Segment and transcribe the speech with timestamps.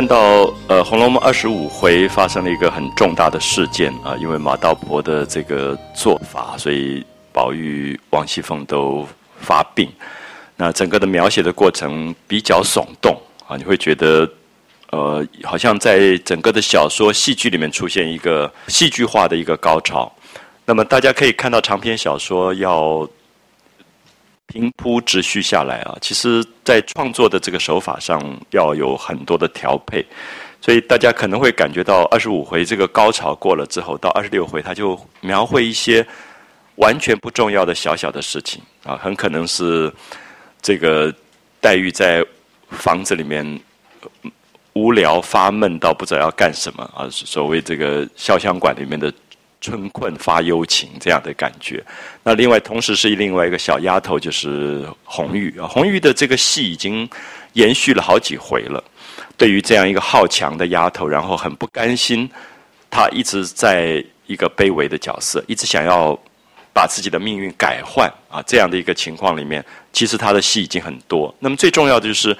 [0.00, 9.06] 看到，呃，《红楼梦》二十五回发生了一个很重大的事件啊，因为马道婆的这个做法，所以宝玉、王熙凤都
[9.42, 9.92] 发病。
[10.56, 13.14] 那整个的描写的过程比较耸动
[13.46, 14.26] 啊，你会觉得，
[14.90, 20.10] 呃，好像在整个的小说、戏剧里面出现一个戏剧化的一个高潮。
[20.64, 23.06] 那么大家可以看到，长篇小说要。
[24.52, 28.20] 平铺直叙下来啊，其实，在创作的这个手法上
[28.50, 30.04] 要有很多的调配，
[30.60, 36.04] 所以大家可能会感觉到二十五回这个高潮过了之后，到二十六回他就描绘一些
[36.76, 39.92] 完全不重要的小小的事情啊，很可能是
[40.60, 41.14] 这个
[41.60, 42.20] 黛玉在
[42.70, 43.60] 房子里面
[44.72, 49.12] 无聊发闷到不知道要干什么啊，所谓这个潇湘馆里面的。
[49.60, 51.84] 春困发幽情这样的感觉，
[52.22, 55.68] 那另外同时是另外一个小丫头，就是红玉啊。
[55.68, 57.08] 红玉的这个戏已经
[57.52, 58.82] 延续了好几回了。
[59.36, 62.28] 对于这样一个好强的丫头，然后很不甘心，
[62.90, 66.18] 她一直在一个卑微的角色，一直想要
[66.72, 68.42] 把自己的命运改换啊。
[68.46, 69.62] 这样的一个情况里面，
[69.92, 71.34] 其实她的戏已经很多。
[71.38, 72.34] 那么最重要的就是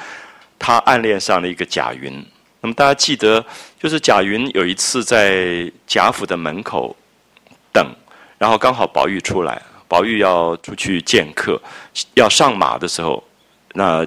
[0.59, 2.25] 她暗恋上了一个贾云。
[2.62, 3.44] 那么大家记得，
[3.78, 6.97] 就是贾云有一次在贾府的门口。
[8.41, 11.61] 然后刚好宝玉出来，宝玉要出去见客，
[12.15, 13.23] 要上马的时候，
[13.75, 14.06] 那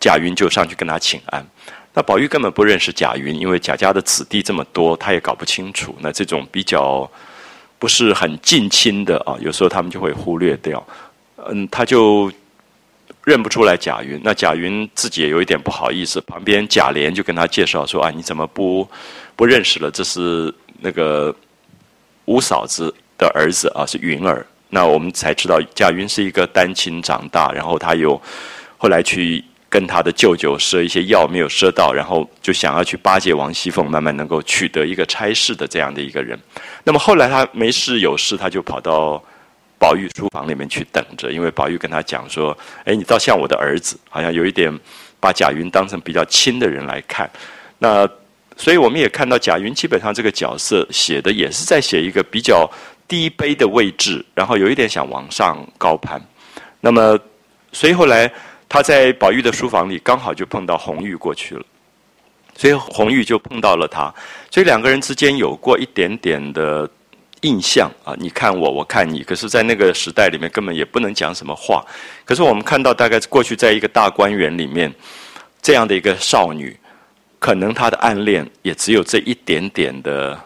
[0.00, 1.46] 贾云就上去跟他请安。
[1.94, 5.94] 那宝玉根本不认识贾云，因为贾家的子弟这么多，他也搞不清楚。
[6.00, 7.08] 那这种比较
[7.78, 10.84] 不是很近亲的啊，有时候他们就会忽略掉。
[11.46, 12.28] 嗯，他就
[13.22, 14.20] 认不出来贾云。
[14.24, 18.90] 那贾云自己也有一点不好意思，旁边贾琏就跟他介绍说：“啊，你怎么不
[19.36, 19.88] 不认识了？
[19.88, 21.32] 这是那个。”
[22.26, 24.44] 五嫂子的儿子啊，是云儿。
[24.68, 28.20] 那我们才知道贾云是一个单亲长大，然后他又
[28.76, 36.36] 后来去跟他的舅舅赊一些药，没有赊到，然后就想要去巴结王熙凤，慢慢能够取得一个差事的这样的一个人。
[36.82, 39.22] 那么后来他没事有事，他就跑到
[39.78, 44.76] 宝玉书房里面去等着，因为宝玉跟他讲说：“哎，你倒像我的儿子，好像有一点
[45.20, 47.30] 把贾云当成比较亲的人来看。”
[47.78, 48.08] 那。
[48.58, 52.66] 所以我们也看到贾云基本上这个角色写的也是在写一个比较
[53.08, 56.20] 低杯的位置，然后有一点想往上高攀。
[56.80, 57.18] 那么，
[57.72, 58.30] 所以后来
[58.68, 61.64] 他在宝玉的书房里刚好就碰到红玉过去了，
[62.56, 64.12] 所以红玉就碰到了他，
[64.50, 66.88] 所以两个人之间有过一点点的
[67.42, 69.22] 印象啊，你看我，我看你。
[69.22, 71.84] 可是，在那个时代里面，根本也不能讲什么话。
[72.24, 74.92] 可是我们看到，大概过去在一个大观园里面，
[75.60, 76.76] 这样的一个少女。
[77.38, 80.36] 可能她的暗恋也只有这一点点的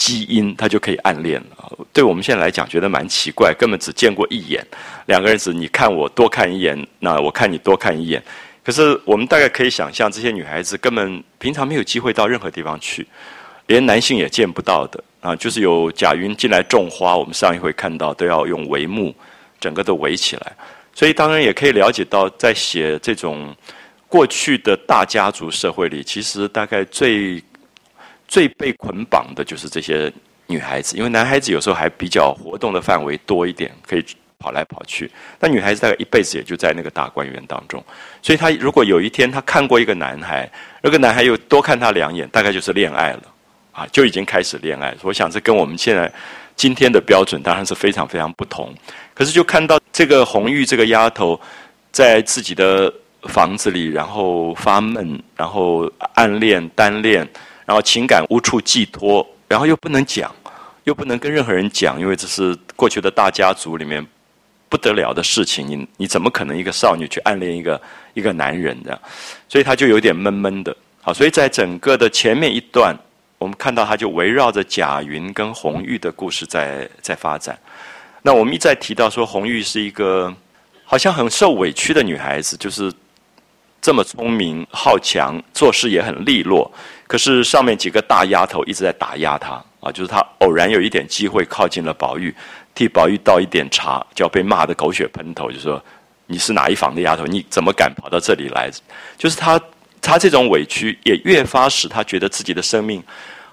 [0.00, 1.78] 基因，他就可以暗恋了。
[1.92, 4.66] 对我们现在来讲，觉得蛮奇怪，根本只见过一眼，
[5.04, 8.22] 两个人只你看我多看一眼，那我看你多看一眼。
[8.64, 13.06] 可是我们大概可以想象，这些女孩子根本平常没有机会到任何地方去，
[13.66, 15.36] 连男性也见不到的啊。
[15.36, 19.14] 就是有贾云进来种花，我们上一回看到都要用帷幕
[19.60, 20.56] 整个都围起来，
[20.94, 23.54] 所以当然也可以了解到，在写这种。
[24.10, 27.40] 过去的大家族社会里，其实大概最
[28.30, 30.10] 最被捆绑的就是这些
[30.46, 34.06] 女孩子，因为男孩子有时候还比较活动的范围多一点，可以
[34.38, 35.10] 跑来跑去。
[35.36, 37.84] 但女孩子大概一辈子也就在那个大观园当中，
[38.22, 40.48] 所以她如果有一天她看过一个男孩，
[40.80, 43.22] 那个男孩又多看她两眼，大概就是恋爱了
[43.72, 44.94] 啊，就已经开始恋爱。
[45.02, 46.10] 我想这跟我们现在
[46.54, 48.72] 今天的标准当然是非常非常不同。
[49.12, 51.38] 可是就看到这个红玉这个丫头
[51.90, 52.92] 在自己的。
[53.24, 57.28] 房子里，然后发闷，然后暗恋、单恋，
[57.70, 60.34] 然后情感无处寄托，然后又不能讲，
[60.82, 64.04] 又不能跟任何人讲，因为这是过去的大家族里面
[64.68, 65.64] 不得了的事情。
[65.64, 67.80] 你你怎么可能一个少女去暗恋一个
[68.12, 69.00] 一个男人的？
[69.48, 70.76] 所以他就有点闷闷的。
[71.00, 72.92] 好，所以在整个的前面一段，
[73.38, 77.56] 我们看到他就围绕着贾云跟红玉的故事在在发展。
[78.20, 80.34] 那我们一再提到说，红玉是一个
[80.84, 82.92] 好像很受委屈的女孩子，就是。
[83.82, 86.70] 这么聪明好强，做事也很利落，
[87.06, 89.90] 可是上面几个大丫头一直在打压她啊！
[89.90, 92.34] 就是她偶然有一点机会靠近了宝玉，
[92.74, 95.82] 替宝玉倒一点茶，就要被骂得狗血喷头，就说
[96.26, 97.24] 你是哪一房的丫头？
[97.24, 98.70] 你怎么敢跑到这里来？
[99.16, 99.58] 就是她，
[100.02, 103.02] 她这种委屈也越发使她觉得自己的生命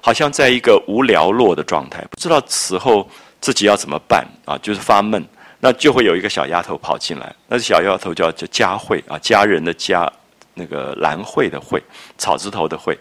[0.01, 3.09] 好像在一个无聊落的状态，不知道此后
[3.39, 4.59] 自己要怎么办啊！
[4.61, 5.25] 就是发闷。
[5.59, 10.07] 那就会有一个小丫头跑进来，那小丫头叫叫佳慧啊，佳人的佳，
[10.53, 11.81] 那个兰慧的慧，
[12.17, 12.97] 草字头的慧。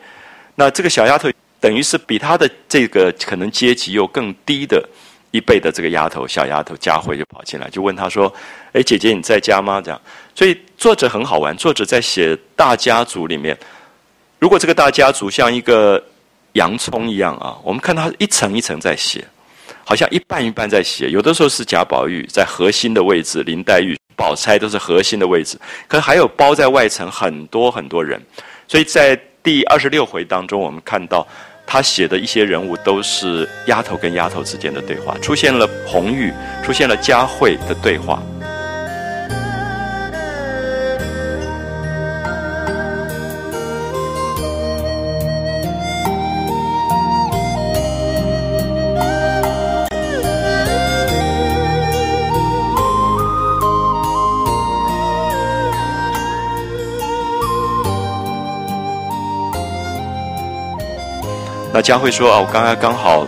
[0.55, 1.31] 那这个小丫头
[1.61, 4.82] 等于是比她的这个可能阶级又更低的
[5.32, 8.32] 一辈的这个丫头，小丫头佳慧就跑进来，就问她说
[8.73, 10.00] ：“哎，姐姐你在家吗？”这样，
[10.35, 13.55] 所以作者很好玩，作者在写大家族里面，
[14.38, 16.03] 如果这个大家族像一个
[16.53, 19.23] 洋葱一样啊，我们看它一层一层在写，
[19.88, 21.08] 好像一半一半在写。
[21.08, 25.56] 有的时候是贾宝玉在核心的位置，林黛玉、宝钗都是核心的位置，
[25.86, 28.20] 可还有包在外层很多很多人。
[28.66, 31.24] 所以在第二十六回当中，我们看到
[31.64, 36.32] 他写的一些人物都是丫头跟丫头之间的对话，出现了红玉，
[36.64, 38.20] 出现了佳慧的对话。
[61.76, 63.26] 那佳慧说啊，我刚刚刚好，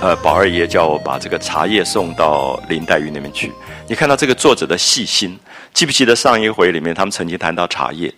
[0.00, 3.52] 呃，宝二爷叫我把这个茶叶送到林黛玉那边去。
[3.86, 5.38] 你看到这个作者的细心，
[5.74, 8.10] 记不记得上一回里面他们曾经谈到茶叶，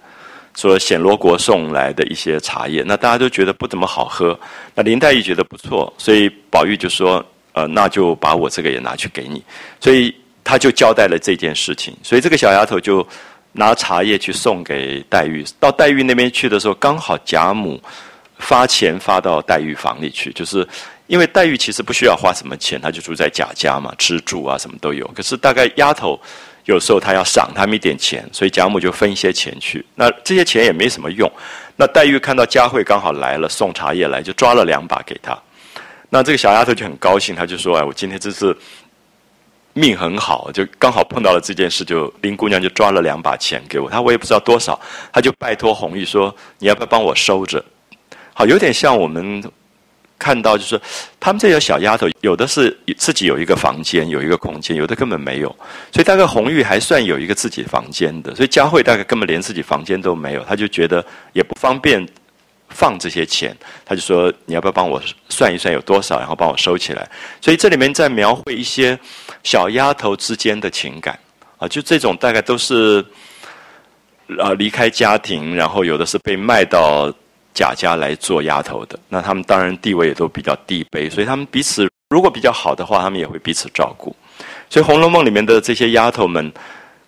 [0.55, 4.39] 说显罗国送来的一些茶叶，那大家都觉得不怎么好喝。
[4.77, 7.21] 那林黛玉觉得不错，所以宝玉就说，
[7.53, 9.43] 呃，那就把我这个也拿去给你。
[9.81, 10.15] 所以
[10.45, 11.93] 他就交代了这件事情。
[12.01, 13.05] 所以这个小丫头就
[13.51, 15.45] 拿茶叶去送给黛玉。
[15.59, 17.83] 到黛玉那边去的时候，刚好贾母。
[18.39, 20.67] 发钱发到黛玉房里去，就是
[21.07, 25.07] 因为黛玉其实不需要花什么钱，她就住在贾家嘛，吃住啊什么都有。
[25.15, 26.21] 可是大概丫头
[26.65, 29.85] 有时候她要赏他们一点钱，所以贾母就分一些钱去。
[29.95, 31.31] 那这些钱也没什么用。
[31.77, 35.39] 那黛玉看到佳慧刚好来了，送茶叶来，就抓了两把给她。
[36.09, 38.57] 那这个小丫头就很高兴，她就说：“哎，我今天真是
[39.73, 43.91] 命很好，就刚好碰到了这件事，就林姑娘就抓了两把钱给我。
[43.91, 44.81] 她我也不知道多少，
[45.13, 47.65] 她就拜托红玉说：你要不要帮我收着？”
[48.39, 49.43] 好，有点像我们
[50.19, 50.79] 看到，就是
[51.19, 55.49] 他们这些小丫头，有的是自己有一个房间，有一个空间，有的根本没有。
[55.91, 61.03] 所以大概红玉还算有一个自己房间的，所以佳慧大概根本连自己房间都没有，她就觉得
[61.33, 62.07] 也不方便
[62.69, 63.57] 放这些钱，
[63.87, 65.01] 她就说：“你要不要帮我
[65.31, 67.09] 算一算有多少，然后帮我收起来？”
[67.41, 68.99] 所以这里面在描绘一些
[69.45, 71.19] 小丫头之间的情感
[71.57, 73.03] 啊，就这种大概都是
[74.39, 77.11] 啊离开家庭，然后有的是被卖到。
[77.57, 84.15] 贾家来做丫头的，那他们当然地位也都比较低卑，所以他们彼此如果比较好的话，他们也会彼此照顾。
[84.69, 86.53] 所以《红楼梦》里面的这些丫头们，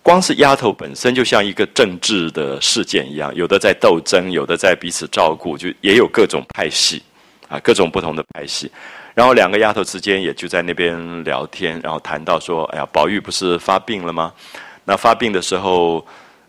[0.03, 7.03] 光是丫头本身就像一个政治的事件一样，有的在斗争，有的在彼此照顾，就也有各种派系
[7.47, 8.73] 啊，各种不同的派系。
[9.15, 14.33] 然后两个丫头之间也就在那边聊天，然后谈到说：“哎呀，宝玉不是发病了吗？
[14.87, 16.03] 那发病的时候，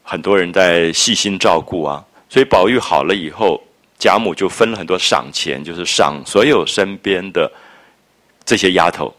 [0.03, 3.62] 很多人在细心照顾啊，所以宝玉好了以后。”
[4.00, 7.51] 贾母就分了很多赏钱，就是赏所有身边的
[8.46, 9.13] 这些丫头。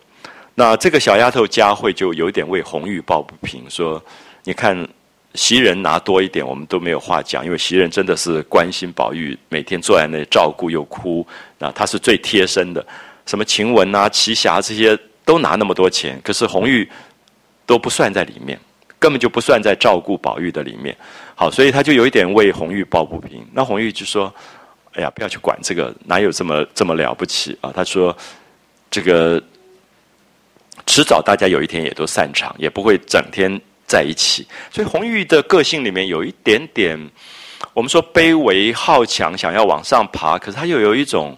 [0.55, 4.03] 那这个小丫头佳慧就有点为红玉抱不平，说
[4.43, 4.89] ：“你看
[5.35, 11.27] 袭人拿多一点，我们都没有话讲，因为袭人真的是关心宝玉，每天坐在那里照顾又哭，
[11.59, 12.85] 那她是最贴身的。
[13.27, 16.89] 什么晴雯啊、奇霞这些都拿那么多钱，可是红玉
[17.67, 18.59] 都不算在里面，
[18.99, 20.97] 根本就不算在照顾宝玉的里面。
[21.35, 23.47] 好，所以她就有一点为红玉抱不平。
[23.53, 24.35] 那红玉就说。”
[25.01, 27.73] 呀，不要去管这个，哪有这么这么了不起啊？
[27.75, 28.17] 他说
[28.91, 29.43] ：“这个
[30.87, 36.99] 迟早大家有一天也都散场，也不会整天在一起。”所以红玉的个性里面有一点点，
[37.73, 41.37] 我们说卑微好强，想要往上爬，可是他又有一种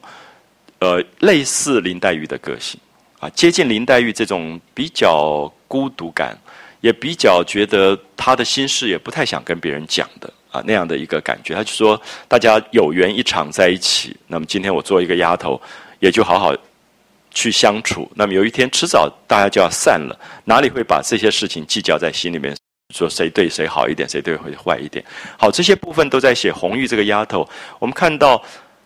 [0.80, 2.78] 呃类似林黛玉的个性
[3.20, 6.36] 啊，接近林黛玉这种比较孤独感，
[6.80, 10.32] 也比较觉得他的心事也不太想跟别人讲的。
[10.52, 15.60] 啊，那样的一个感觉，他就说大家有缘一场在一起，那么今天我做一个丫头，
[15.98, 16.54] 也就好好
[17.32, 18.08] 去相处。
[18.14, 22.54] 那么有一天迟早大家就要散了，哪里会把这些事情计较在心里面？
[22.94, 25.02] 说谁对谁好一点，谁对谁坏一点？
[25.38, 27.48] 好，这些部分都在写红玉这个丫头。
[27.78, 28.42] 我们看到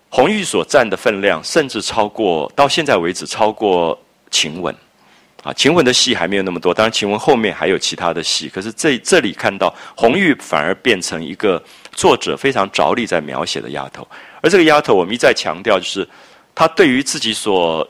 [0.09, 3.99] 红玉所占的分量，甚至超过到现在为止超过
[4.31, 4.73] 晴雯。
[5.47, 8.49] 啊，晴雯的戏还没有那么多，当然晴雯后面还有其他的戏。
[8.49, 11.63] 可是这这里看到红玉反而变成一个
[11.93, 14.05] 作者非常着力在描写的丫头，
[14.41, 16.09] 而这个丫头我们一再强调，就是
[16.53, 17.89] 她对于自己所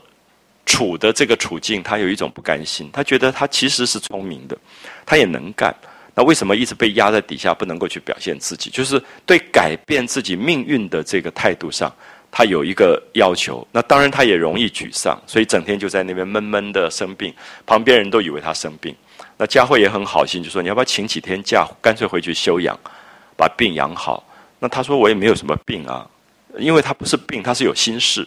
[0.67, 2.91] 处的这个处境，她有一种不甘心。
[2.93, 4.59] 她觉得她其实是聪明的，
[5.07, 5.75] 她也能干，
[6.15, 8.69] 那为什么一直被压在底下，不能够去表现自己？
[8.69, 11.91] 就是对改变自己命运的这个态度上。
[12.31, 17.33] 他有一个要求，那当然他也容易沮丧，所以整天就在那边闷闷的生病，
[17.65, 18.95] 旁边人都以为他生病。
[19.39, 22.79] 那佳慧也很好心，就说你要不要请几天假，干脆回去休养，
[23.37, 24.23] 把病养好。
[24.59, 26.09] 那他说我也没有什么病啊，
[26.59, 28.27] 因为他不是病，他是有心事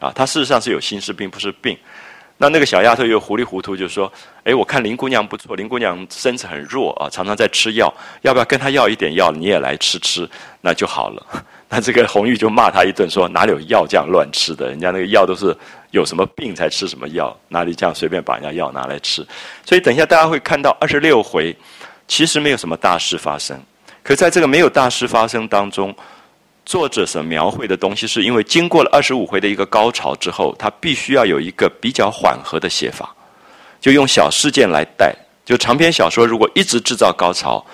[0.00, 1.76] 啊，他事实上是有心事，并不是病。
[2.36, 4.10] 那那个小丫头又糊里糊涂就说
[4.44, 7.92] ：“哎，我看林姑娘不错，林姑娘身子很弱啊，常常在吃药，
[8.22, 10.26] 要不要跟她要一点药，你也来吃吃，
[10.62, 14.68] 那就好了。”那这个红玉就骂他一顿，说哪里有药这样乱吃的？
[14.68, 15.56] 人家那个药都是
[15.92, 19.24] 有什么病才吃什么药，哪里这样随便把人家药拿来吃？
[19.64, 21.56] 所以等一下大家会看到二十六回，
[22.08, 23.56] 其实没有什么大事发生。
[24.02, 25.94] 可在这个没有大事发生当中，
[26.66, 33.14] 作者所描绘的东西，是因为经过了二十五回的一个高潮之后，他必须要有一个比较缓和的写法，
[33.80, 35.14] 就用小事件来带。
[35.44, 37.64] 就长篇小说如果一直制造高潮，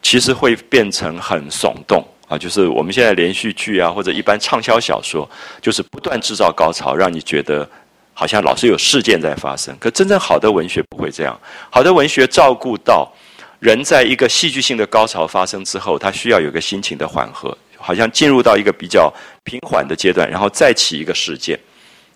[0.00, 2.38] 其实会变成很耸动啊。
[2.38, 5.28] 就是我们现在连续剧啊，或者一般畅销小说，
[5.60, 7.68] 就是不断制造高潮，让你觉得
[8.14, 9.76] 好像老是有事件在发生。
[9.78, 13.12] 可真正好的文学不会这样，好的文学照顾到。
[13.60, 19.12] 人在一个戏剧性的高潮发生之后，他需要有个心情的缓和，好像进入到一个比较
[19.44, 21.60] 平缓的阶段，然后再起一个事件，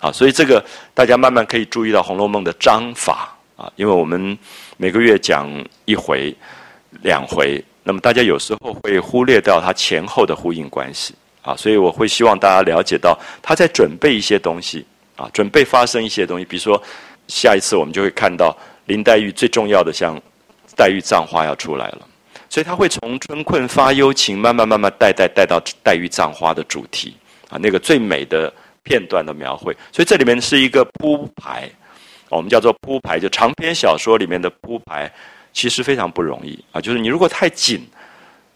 [0.00, 4.38] 啊，所以这个大家慢慢可以注意到《红楼梦》的章法啊，因为我们
[4.78, 5.46] 每个月讲
[5.84, 6.34] 一回、
[7.02, 16.82] 两回，那么大家有时候会忽略掉它前后的呼应关系啊，所以我会希望大家了解到他在准备一些东西啊，准备发生一些东西，比如说
[17.28, 20.20] 下一次我们就会看到林黛玉最重要的像。
[20.76, 22.00] 黛玉葬花要出来了，
[22.48, 27.16] 所以他会从春困发幽情，慢慢慢慢带带带到黛玉葬花的主题
[27.48, 29.72] 啊，那个最美的片段的描绘。
[29.92, 31.70] 所以这里面是一个铺排，
[32.28, 35.08] 我们叫做铺排，就长篇小说里面的铺排，
[35.54, 36.78] 其实非常不容易啊。
[36.78, 37.80] 就是你如果太紧，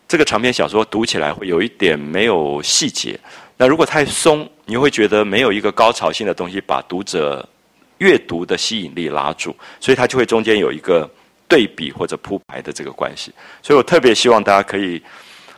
[0.07, 3.19] 这个长篇小说读起来会有一点没有细节；
[3.57, 7.49] 那如果太松，你会觉得没有一个高潮性的东西把读者
[7.97, 11.11] 阅读的吸引力拉住，所以它就会中间有一个。
[11.50, 15.02] 对比或者铺排的这个关系，所以我特别希望大家可以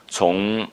[0.06, 0.64] 从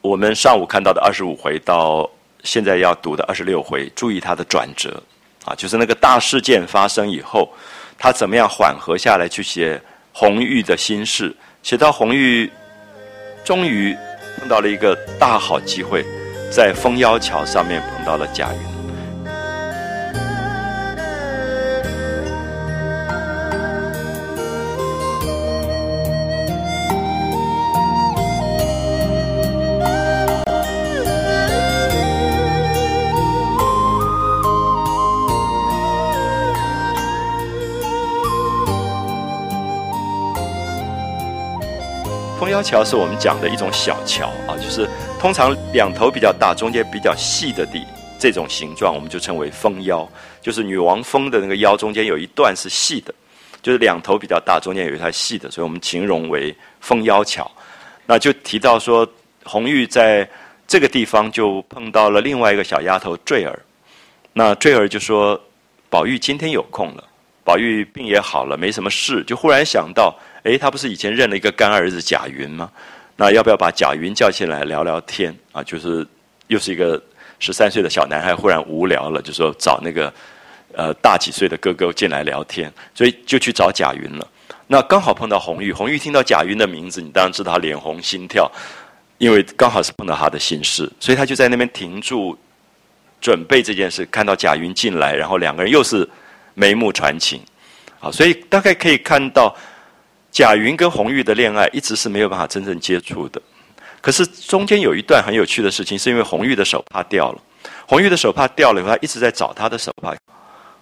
[0.00, 2.08] 我们上午看到的二十五回到
[2.44, 5.02] 现在要读的二十六回，注意它的转折
[5.44, 7.52] 啊，就是那个大事件发生以后，
[8.02, 9.80] 他怎么样缓和下来去写
[10.12, 11.32] 红玉的心事，
[11.62, 12.50] 写到红玉
[13.44, 13.96] 终于
[14.36, 16.04] 碰到了一个大好机会，
[16.50, 18.81] 在枫妖桥上面碰到了贾云。
[42.62, 44.88] 桥是我们讲的一种小桥啊，就是
[45.18, 47.84] 通常两头比较大，中间比较细的地，
[48.18, 50.08] 这种形状我们就称为蜂腰，
[50.40, 53.14] 就是女王蜂的那个腰中间有一段是细的，
[53.62, 57.50] 就是两头比较大，中间有一条细的，所以我们形容为蜂腰桥。
[58.06, 59.06] 那就提到说，
[59.44, 60.28] 红玉在
[60.66, 63.58] 这个地方就碰到了另外一个小丫头坠儿，
[64.32, 65.40] 那坠儿就说
[65.88, 67.04] ：“宝玉今天有空了，
[67.44, 72.70] 宝玉病也好了，没什么事，就忽然想到。”哎，他不是以前认了一个干儿子贾云吗？
[73.14, 75.62] 那要不要把贾云叫进来聊聊天啊？
[75.62, 76.04] 就是
[76.48, 77.00] 又是一个
[77.38, 80.12] 十三岁的小男孩，忽然无聊了，就说找那个
[80.74, 84.26] 呃大几岁的哥哥进来聊天，所以就去找贾云了。
[84.66, 88.50] 那刚好碰到红玉，红玉听到贾云的名字，你当然知道他脸红心跳，
[89.18, 92.36] 因为刚好是碰到他的心事，所以他就在那边停住，
[93.20, 94.04] 准备这件事。
[94.06, 96.08] 看到贾云进来，然后两个人又是
[96.54, 97.40] 眉目传情，
[98.00, 99.54] 啊，所以大概可以看到。
[100.32, 103.40] 贾云跟红玉的恋爱一直是没有办法真正接触的，
[104.00, 107.38] 可是中间有一段很有趣的事情，是因为红玉的手帕掉了，
[107.86, 110.16] 红玉的手帕掉了以后，他一直在找他的手帕，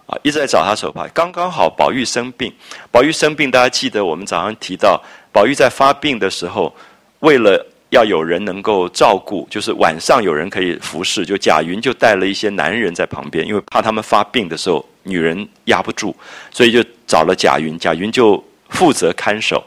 [0.07, 1.05] 啊，一直在找他手帕。
[1.09, 2.49] 刚刚好宝玉生病，
[2.89, 5.01] 宝玉生病，大家记得我们早上提到，
[5.33, 6.73] 宝玉在发病的时候，
[7.19, 16.15] 为了要有人能够照顾，就是晚上有人可以服侍，就贾云就带了一些男人在旁边，因为怕他们发病的时候女人压不住，
[16.51, 18.41] 所以就找了贾云，贾云就。
[18.71, 19.63] 负责看守，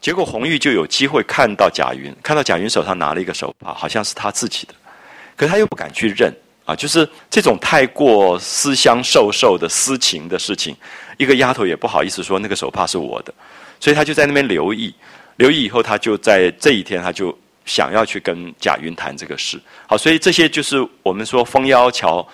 [0.00, 4.74] 结果红玉就有机会看到贾云，看到贾云手上拿了一个手帕，好像是他自己的，
[5.34, 6.30] 可是他又不敢去认
[6.66, 10.76] 啊，就是这种太过私相授受的私情的事情，
[11.16, 13.32] 一个丫头也不好意思说那个手帕是我的，
[13.80, 14.94] 所以他就在那边留意，
[15.36, 19.58] 留意以后，他就在这一天，他就想要去跟贾云谈这个事。
[19.86, 22.26] 好，所以这些就是我们说风妖桥。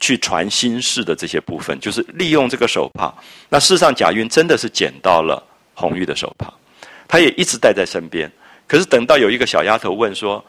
[0.00, 3.12] 去传心事的这些部分，就是利用这个手帕。
[3.48, 5.44] 那事实上，贾云真的是捡到了
[5.78, 6.52] 红玉的手帕，
[7.06, 8.30] 他也一直带在身边。
[8.66, 10.44] 可是等到有一个小丫头问说：“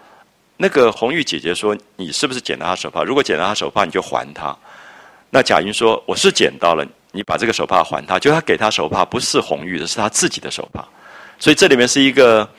[0.57, 3.03] 那个红玉姐姐说，你是不是捡到她手帕？
[3.03, 4.57] 如果捡到她手帕，你就还她。”
[5.29, 10.83] 那贾云说：“我是捡到了，你把这个手帕还她。”就他给她手帕不是红玉的，是他自己的手帕。
[11.37, 12.49] 所以这里面是一个，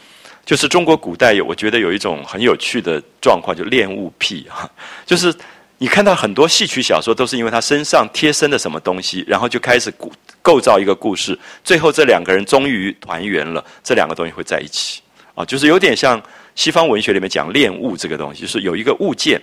[0.47, 4.71] 就是中国古代有，我觉得有一种很有趣的状况，就恋物癖哈，
[5.05, 5.35] 就是。
[5.83, 15.01] 你看到很多戏曲小说，都是因为他身上贴身的什么东西，然后就开始构构造一个故事，最后这两个人终于团圆了，这两个东西会在一起
[15.35, 16.23] 啊，就是有点像
[16.55, 19.41] 西方文学里面讲恋物这个东西，就是有一个物件，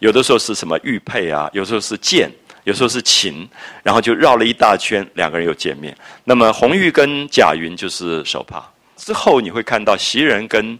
[0.00, 2.28] 有的时候是什么玉佩啊，有时候是剑，
[2.64, 3.48] 有时候是琴，
[3.84, 5.96] 然后就绕了一大圈，两个人又见面。
[6.24, 10.76] 那么红玉跟贾云就是手帕，之后你会看到袭人跟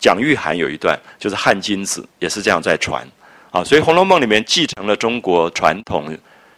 [0.00, 3.06] 蒋玉菡有一段，就是汗巾子也是这样在传
[3.54, 6.12] 啊，所以《红楼梦》里面继承了中国传统。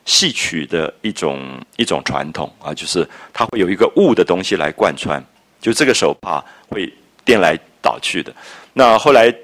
[0.06, 5.20] 戏曲的一种一种传统啊，就是它会有一个物的东西来贯穿，
[5.60, 6.88] 就这个手帕会
[7.24, 8.32] 颠来倒去的。
[8.72, 9.34] 那后来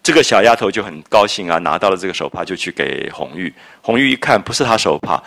[0.00, 3.52] 这个小丫头就很高兴啊，拿到了这个手帕就去给红玉。
[3.80, 5.20] 红玉一看不是她手帕，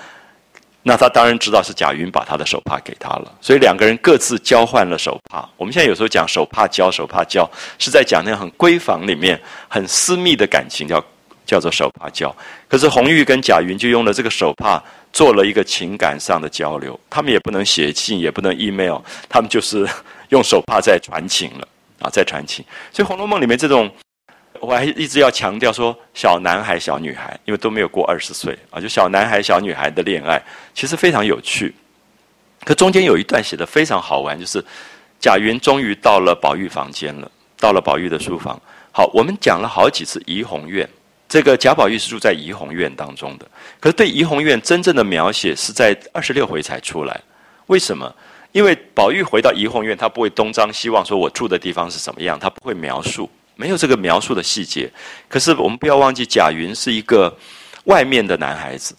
[0.84, 3.30] 那她当然知道是贾云把她的手帕给她了。
[3.42, 5.46] 所以两个人各自交换了手帕。
[5.58, 7.46] 我们现在有时候讲手帕交，手帕交，
[7.78, 9.38] 是在讲那种很闺房里面
[9.68, 11.04] 很私密的感情，叫。
[11.46, 12.36] 叫做手帕交，
[12.68, 14.82] 可是红玉跟贾云就用了这个手帕
[15.14, 17.00] 做了一个情感上的交流。
[17.10, 18.98] 他们也不能写信，也不能 email，
[19.30, 19.88] 他们就是
[20.30, 21.68] 用手帕在传情了
[22.00, 22.66] 啊，在传情。
[22.92, 23.90] 所以《红楼梦》里面这种，
[24.60, 30.42] 我还一直要强调说，小男孩、小女孩，因为都没有过二十岁啊，就小男孩、小女孩的恋爱，
[30.74, 31.74] 其实非常有趣。
[32.64, 34.64] 可中间有一段写的非常好玩，就是
[35.20, 38.60] 贾云终于到了宝玉房间了，到了宝玉的书房。
[38.92, 40.90] 好，我们讲了好几次怡红院。
[41.28, 43.46] 这个贾宝玉是住在怡红院当中的，
[43.80, 47.20] 可是对怡红院真正的描写是在二十六回才出来。
[47.68, 48.14] 为什么？
[48.52, 54.90] 因为宝玉回到怡红院，他不会东张西望，说我住的地方是什么样，他不会描述，没有这个描述的细节。
[55.28, 57.36] 可是我们不要忘记，贾云是一个
[57.84, 58.96] 外面的男孩子，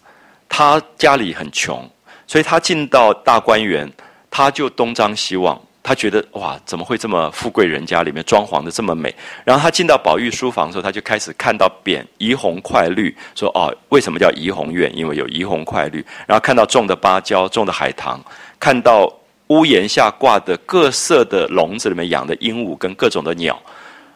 [0.47, 1.89] 他家里很穷，
[2.27, 3.91] 所以他进到大观园，
[4.29, 5.59] 他就东张西望。
[5.87, 9.15] 他觉得哇，怎么会这么富贵人家里面装潢的这么美？
[9.45, 14.91] 然后他进到宝玉书房的时候，他就开始看到匾“怡红快绿”，说哦，为什么叫怡红院？
[14.93, 16.05] 因为有怡红快绿。
[16.25, 18.21] 然后看到种的芭蕉，种的海棠，
[18.59, 19.09] 看到
[19.47, 23.57] 屋檐下挂的各色的笼子里面养的鹦鹉跟各种的鸟。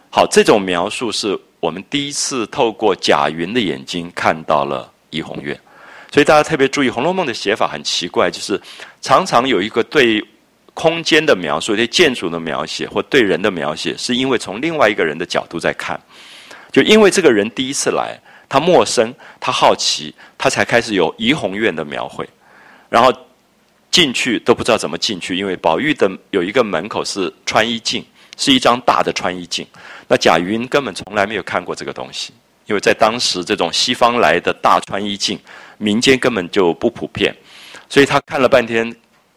[0.09, 5.57] 好，这种描述是我们第一次透过贾云的眼睛看到了怡红院。
[6.11, 8.61] 所以大家特别注意，《红楼梦》的写法很奇怪，就是
[8.99, 10.21] 常常有一个对。
[10.81, 15.99] 空间的描述，对建筑的描写，或对人的描写，是因为从另外一个人的角度在看。
[16.71, 22.27] 就因为这个人第一次来，他陌生，他好奇，他才开始有怡红院的描绘。
[22.89, 23.13] 然后
[23.91, 28.03] 进去都不知道怎么进去，因为宝玉的有一个门口是穿衣镜，
[28.35, 29.63] 是一张大的穿衣镜。
[30.07, 32.33] 那贾云根本从来没有看过这个东西，
[32.65, 35.39] 因为在当时这种西方来的大穿衣镜，
[35.77, 37.35] 民间根本就不普遍，
[37.87, 38.91] 所以他看了半天。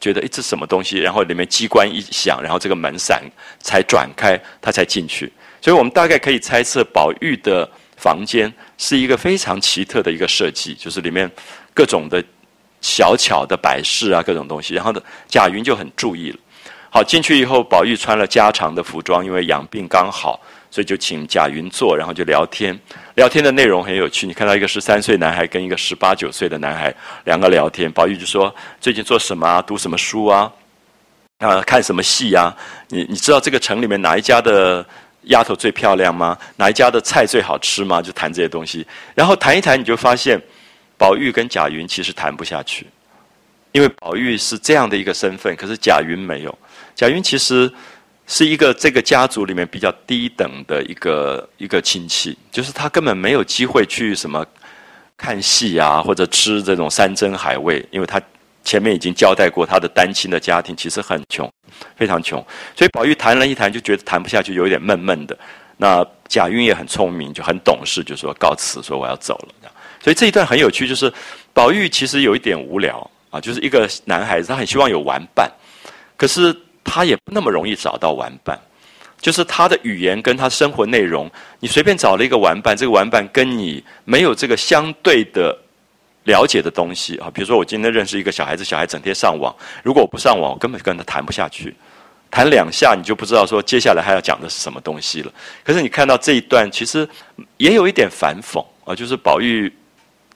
[0.04, 0.98] 觉得诶，这什么东西？
[0.98, 3.22] 然后里面机关一响，然后这个门闪
[3.58, 5.32] 才转开，他才进去。
[5.62, 11.30] 所以我们大概可以猜测，宝玉的房间是一个非常奇特的一个设计，就是里面
[11.72, 12.22] 各种的
[12.82, 14.74] 小巧的摆饰啊，各种东西。
[14.74, 14.92] 然后，
[15.26, 16.38] 贾云就很注意了。
[16.90, 20.38] 好，进去以后，宝玉穿了家常的服装，因为养病刚好。
[20.74, 22.76] 所以就请贾云坐，然后就聊天。
[23.14, 26.92] 聊天的内容很有趣，你看到一个十三岁男孩跟一个十八九岁的男孩
[27.26, 27.88] 两个聊天。
[27.92, 29.62] 宝玉就说：“最近做什么啊？
[29.62, 30.52] 读什么书啊？
[31.38, 32.52] 啊，看什么戏啊？
[32.88, 34.84] 你你知道这个城里面哪一家的
[35.26, 36.36] 丫头最漂亮吗？
[36.56, 38.02] 哪一家的菜最好吃吗？
[38.02, 38.84] 就谈这些东西。
[39.14, 40.42] 然后谈一谈，你就发现
[40.98, 42.84] 宝玉跟贾云其实谈不下去，
[43.70, 46.58] 因为宝玉是这样的一个身份，可是贾云没有。
[46.96, 47.72] 贾云其实。
[48.26, 54.44] 是一个这个家族里面比较低等的一个一个亲戚，就是他根本没有机会去什么
[55.16, 58.20] 看戏啊，或者吃这种山珍海味，因为他
[58.64, 61.50] 前面已经交代过他的单亲的家庭其实很穷，
[61.96, 62.42] 非常穷，
[62.74, 65.36] 所以宝玉谈了一谈就觉得谈不下去，有点闷闷的。
[65.76, 69.70] 那贾云也很聪明，就很懂事，就说告辞，说我要走了。
[70.02, 71.12] 所以这一段很有趣，就是
[71.52, 75.50] 宝玉其实有一点无聊啊，就是一个男孩子，他很希望有玩伴，
[76.16, 76.56] 可是。
[76.84, 78.58] 他也不那么容易找到玩伴，
[79.20, 85.58] 就是他的语言跟他生活内容，你随便找了一个玩伴，这个玩伴跟你没有这个相对的
[86.24, 87.30] 了解的东西啊。
[87.32, 91.74] 比如说，我今天认识一个小孩子，小孩整天上网，如果我不上网，我根本跟他谈不下去，
[92.30, 95.32] 谈两下你就不知道说接下来还要讲的是什么东西了。
[95.64, 97.08] 可是你看到这一段，其实
[97.56, 99.72] 也有一点反讽啊，就是宝玉。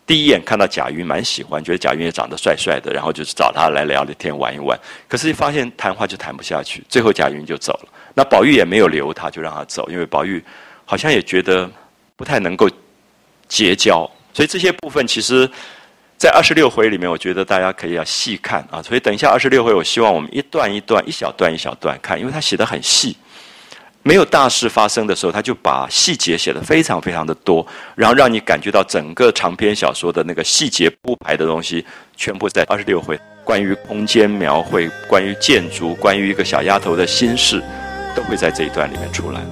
[0.08, 4.76] 第一眼看到贾云，蛮喜欢，觉得贾云也长得帅帅的，然后就是找他来聊聊天、玩一玩。
[5.06, 7.88] 可是发现谈话就谈不下去，最后贾云就走了。
[8.14, 10.42] 那宝玉也没有留他，就让他走，因为宝玉
[10.86, 11.70] 好像也觉得
[12.16, 12.66] 不太能够
[13.46, 14.10] 结交。
[14.32, 15.46] 所以这些部分其实，
[16.16, 18.80] 在二十六回里面，我觉得大家可以要细看啊。
[18.80, 23.14] 所以等一下二十六回，我希望我们一段一段、一小段一小段看，因为他写的很细。
[24.08, 31.84] 没有大事发生的时候，他就把细节写得非常非常的多，然后让你感觉到整个长篇小说的那个细节铺排的东西，
[32.16, 33.20] 全部在二十六回。
[33.44, 37.62] 关于空间描绘，关于建筑，关于一个小丫头的心事，
[38.16, 39.42] 都会在这一段里面出来。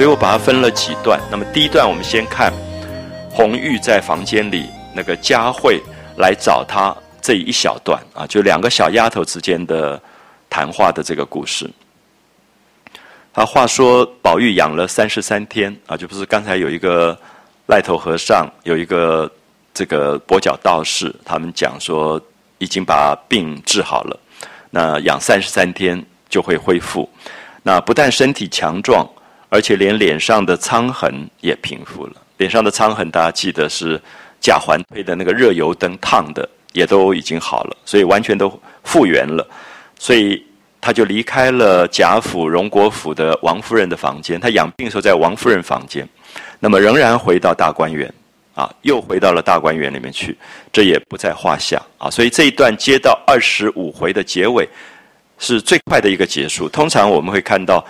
[0.00, 1.20] 所以我把它分了几段。
[1.30, 2.50] 那么第一段，我们先看
[3.30, 5.78] 红玉在房间里，那个佳慧
[6.16, 10.00] 来找他这一小段啊，就两个小丫头之间的
[10.48, 11.70] 谈话的这个故事。
[13.34, 17.14] 他话说，宝玉养了三十三天啊，就不是刚才有一个
[17.66, 19.30] 赖头和尚，有一个
[19.74, 22.18] 这个跛脚道士，他们讲说
[22.56, 24.18] 已经把病治好了，
[24.70, 27.06] 那养三十三天就会恢复。
[27.62, 29.06] 那不但身体强壮。
[29.50, 32.12] 而且连脸上的苍痕也平复了。
[32.38, 34.00] 脸上的苍痕，大家记得是
[34.40, 38.48] 贾环推的那个热油灯烫的，也都已经好了，所以完全都
[38.84, 39.46] 复原了。
[39.98, 40.42] 所以
[40.80, 44.40] 他就离开了贾府荣国府的王夫人的房间。
[44.40, 46.08] 他养病时候在王夫人房间，
[46.58, 48.10] 那么仍然回到大观园，
[48.54, 50.34] 啊，又回到了大观园里面去，
[50.72, 52.08] 这也不在话下啊。
[52.08, 54.66] 所以这一段接到二十五回的结尾，
[55.38, 56.68] 是最快的一个结束。
[56.70, 57.84] 通常我们会看到。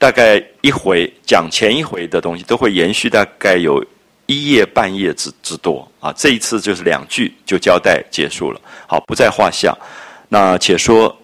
[0.00, 3.84] 大概一回讲前一回的东西，都会延续大概有
[4.24, 6.10] 一页半页之之多啊。
[6.16, 9.76] 这一次就是两句就交代结束了，好不在话下。
[10.30, 11.14] 那且说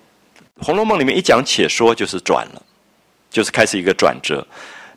[0.62, 2.62] 《红楼梦》里面一讲且说就是转了，
[3.30, 4.46] 就是开始一个转折。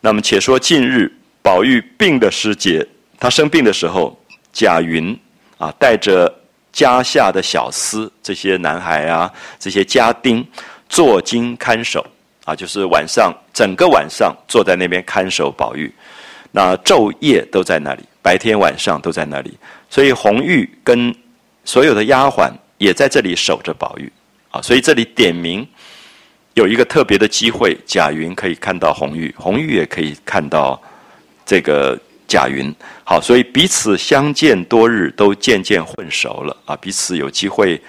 [0.01, 1.09] 那么且说近日
[1.41, 2.85] 宝玉病的时节，
[3.17, 5.17] 他生病的时候，贾云
[5.57, 6.29] 啊带着
[6.73, 10.45] 家下的小厮这些男孩啊这些家丁
[10.89, 12.05] 坐金看守。
[12.49, 15.93] 啊，就是晚上整个晚上坐在那边看守宝玉，
[16.51, 19.55] 那昼夜都在那里，白天晚上都在那里。
[19.88, 21.13] 所以红玉跟
[21.63, 24.12] 所有的丫鬟也在这里守着宝玉。
[24.49, 25.67] 啊，所以这里点名
[26.55, 30.81] 有一个特别的机会，贾云可以看到红玉，红玉也可以看到
[31.45, 31.95] 这个
[32.27, 32.73] 贾云。
[33.03, 36.57] 好，所以彼此相见多日，都渐渐混熟了。
[36.65, 37.79] 啊，彼此有机会，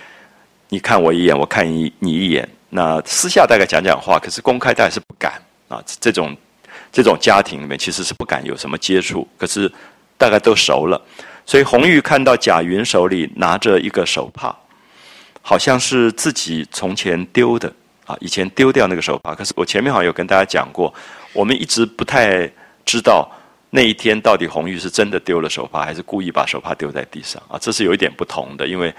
[0.68, 2.46] 你看我一眼，我看你你一眼。
[2.70, 5.32] 那私下大概讲讲话，可是公开大概是不敢
[5.68, 5.82] 啊。
[6.00, 6.36] 这种
[6.92, 9.70] 这种家庭里面其实是不敢有什么接触，可是
[10.16, 11.00] 大概都熟了。
[11.44, 14.54] 所以红玉看到贾云手里拿着一个手帕，
[15.42, 17.72] 好像是自己从前丢的
[18.06, 19.34] 啊，以前丢掉那个手帕。
[19.34, 20.94] 可是我前面好像有跟大家讲过，
[21.32, 22.48] 我们一直不太
[22.84, 23.28] 知道
[23.70, 27.58] 那一天到底红玉是真的丢了手帕，还是故意把手帕丢在地上啊。
[27.60, 28.94] 这是有一点不同的，因为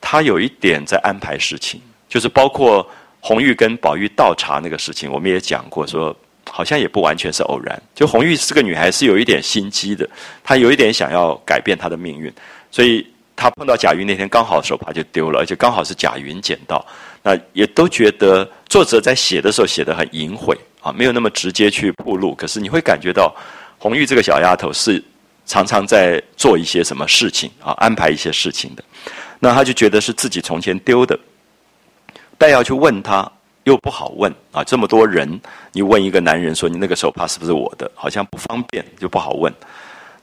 [0.00, 1.78] 他有一点在安排事情。
[2.10, 2.86] 就是包括
[3.20, 6.14] 红玉跟宝玉倒茶那个事情，我们也讲过，说
[6.50, 7.80] 好像也不完全是偶然。
[7.94, 10.08] 就红玉这个女孩是有一点心机的，
[10.42, 12.32] 她有一点想要改变她的命运，
[12.70, 16.84] 所以她碰到贾云那天刚好手帕就丢了，而且刚好是贾云捡到。
[17.22, 22.34] 那也都觉得作者在写的时候写的很隐晦啊，没有那么直接去铺路。
[22.34, 23.32] 可是你会感觉到
[23.78, 25.00] 红玉这个小丫头是
[25.46, 28.82] 常常在做一些什么事情啊，安排一些事情的。
[29.38, 31.16] 那她就觉得是自己从前丢的。
[32.40, 33.30] 但要去问他，
[33.64, 34.64] 又不好问啊！
[34.64, 35.38] 这么多人，
[35.72, 39.52] 你问一个男人说你那个手帕是不是我的，好像不方便，就不好问。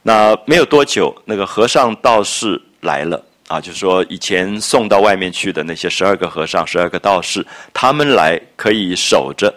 [0.02, 9.54] 那没有多久，那个和尚道士来了啊，就说以前送到外面去的那些十二个和尚、十二个道士，他们来可以守着，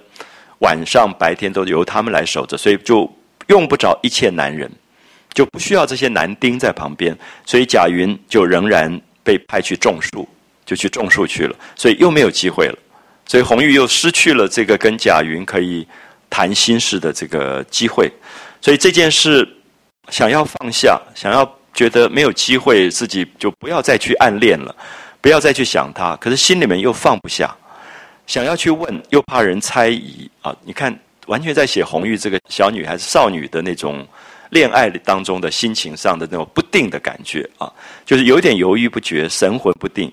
[0.60, 3.12] 晚上白天都由他们来守着，所以就
[3.47, 4.71] 用不着一切男人，
[5.34, 10.30] 就不需要这些男丁在旁边，所以贾云就仍然被派去种树。
[10.71, 12.77] 就去种树去了，所以又没有机会了，
[13.25, 15.86] 所以红玉又失去了这个跟贾云可以
[16.29, 18.10] 谈心事的这个机会，
[18.62, 19.45] 所以这件事
[20.07, 24.73] 想要放下，想要觉得没有机会，自己就不要再去暗恋了，
[25.19, 27.53] 不要再去想他，可是心里面又放不下，
[28.25, 30.55] 想要去问，又怕人猜疑啊！
[30.63, 34.07] 你看，完全在写红玉这个小女孩子、少女的那种
[34.51, 37.69] 恋爱当中的心情上的那种不定的感觉啊，
[38.05, 40.10] 就是有点犹豫不决、神魂不定。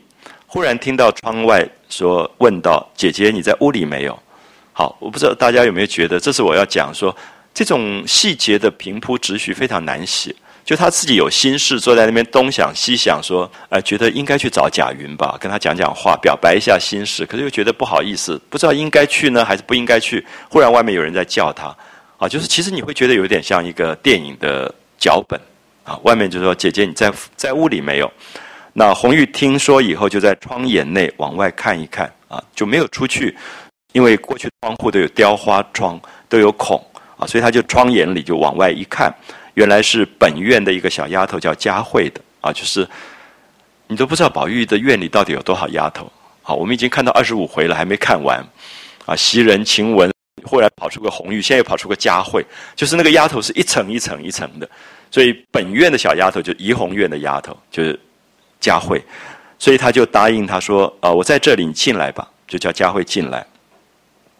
[0.48, 4.18] 忽然听到窗外说：“问道，姐姐你在屋里没有？”
[4.72, 7.14] 好，我不知道大家有没有觉得，这是我要讲说
[7.52, 10.34] 这种细节的平铺直叙非常难写。
[10.64, 20.26] 就他自己有心事，坐在那边东想西想，说：“哎，觉得应该去找贾云吧，跟他讲讲话，表白一下心事。”可是又觉得不好意思，不知道应该去呢还是不应该去。
[20.50, 21.74] 忽然外面有人在叫他，
[22.18, 25.40] 啊，就是其实你会觉得有点像一个电影的脚本
[25.84, 25.98] 啊。
[26.02, 28.12] 外面就说：“姐姐你在在屋里没有？”
[28.72, 33.37] 那红玉听说以后，就在窗沿内往外看一看啊，就没有出去，
[33.92, 36.83] 因为过去窗户都有雕花窗，都有孔
[37.16, 39.12] 啊，所以他就窗眼里就往外一看，
[39.54, 42.88] 原来是本院的一个小丫头叫佳慧的啊，就是
[43.88, 46.11] 你都不知道宝玉的院里到底有多少丫头。
[46.42, 48.42] 好，我们已经看到二十五回了，还没看完
[49.04, 49.16] 啊。
[49.16, 50.11] 袭人、晴雯，
[50.44, 52.44] 后来跑出个红玉，现在又跑出个佳慧，
[52.76, 54.68] 就是那个丫头是一层一层一层的。
[55.11, 57.98] 所以本院的小丫头就怡红院的丫头就是
[58.60, 59.04] 佳慧，
[59.58, 63.46] 所以他就答应他说：“啊，我在这里，你进来吧。”就叫佳慧进来。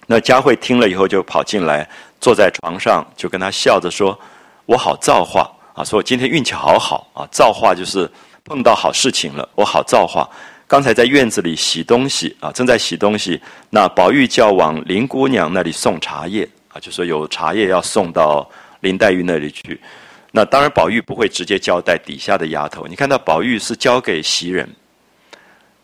[0.07, 1.87] 那佳慧听了以后就跑进来，
[2.19, 4.19] 坐在床上，就跟他笑着说
[4.65, 5.85] ：“我好造化啊！
[5.85, 7.29] 说我今天运气好好啊！
[7.31, 8.11] 造化就是
[8.45, 10.27] 碰到好事情了，我好造化。
[10.67, 18.49] 刚才在院子里洗东西啊，正在洗东西，那宝玉叫往林姑娘那里送茶叶啊，就说有茶叶要送到
[18.81, 19.79] 林黛玉那里去。
[20.31, 22.87] 那当然，宝玉不会直接交代底下的丫头。
[22.87, 24.69] 你看到宝玉是交给袭人，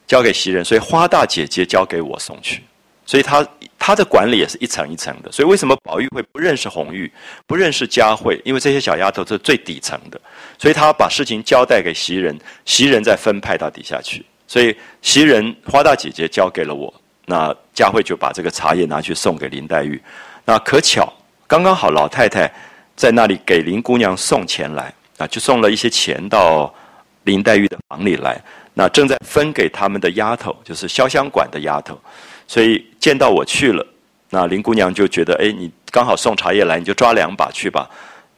[0.06, 2.62] 交给袭人，所以花大姐姐交给我送去。”
[3.06, 3.46] 所以他
[3.78, 7.10] 他的管理也是一层一层的，所以为什么宝玉会不认识红玉，
[7.46, 8.40] 不认识佳慧？
[8.46, 10.18] 因为这些小丫头是最底层的，
[10.58, 14.24] 所以他把事情交代给袭人，袭人再分派到底下去。
[14.46, 16.92] 所以袭人花大姐姐交给了我，
[17.26, 20.00] 那佳慧就把这个茶叶拿去送给林黛玉。
[20.46, 21.12] 那可巧，
[21.46, 22.50] 刚刚好老太太
[22.96, 26.72] 在那里给林姑娘送钱来，啊，就送了一些钱到
[27.24, 28.40] 林黛玉的房里来。
[28.74, 31.96] 那正在分给他们的丫头，就是潇湘馆的丫头。
[32.46, 33.86] 所以见到我去了，
[34.30, 37.88] 那林姑娘就觉得，哎，你刚好送茶叶来，你就抓两把去吧。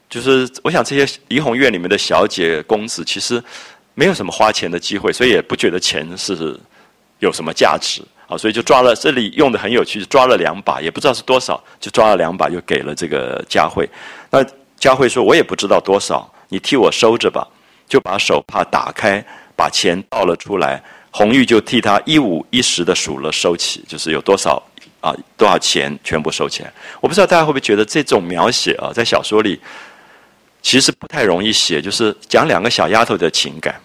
[0.08, 3.42] 就是我想这些怡红院里面的小姐公子，其实
[3.94, 6.58] 没有什么花钱的机会，所以也不觉得钱是
[7.18, 8.36] 有什么价值啊。
[8.36, 13.88] 所以就抓了，这里用的很有趣，抓了两把，也不知道是多少，就抓了两把，就给了这个佳慧。
[14.36, 14.46] 那
[14.78, 17.46] 佳慧说，我也不知道多少，你替我收着吧。
[17.88, 20.82] 就把手帕打开，把钱倒了出来。
[21.12, 24.60] 红玉就替他一五一十的数了收起，就是有多少
[25.00, 26.72] 啊多少钱全部收起来。
[27.00, 29.58] 我不知道大家会不会觉得这种描写啊，在小说里
[30.60, 33.80] 其实不太容易写，就是讲两个小丫头的情感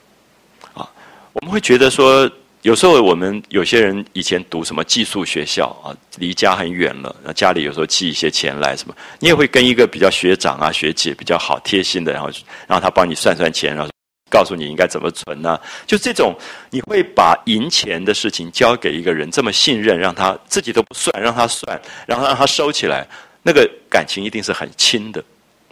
[0.73, 0.89] 啊。
[1.31, 2.29] 我们会觉得说，
[2.61, 12.29] 有时候我们有些人以前读什么寄宿学校啊，离家很远了，那家里有时候寄一些钱来什么，你也会跟一个比较学长啊学姐比较好贴心的，然后
[12.67, 13.89] 让他帮你算算钱，然后。
[14.33, 15.59] 告诉你应该怎么存呢？
[15.85, 16.33] 就这种，
[16.69, 23.05] 你会把赢钱的事情交给一个人，这么信任，让他自己都不算，让他算，然后让他收起来，
[23.43, 25.21] 那个感情一定是很亲的，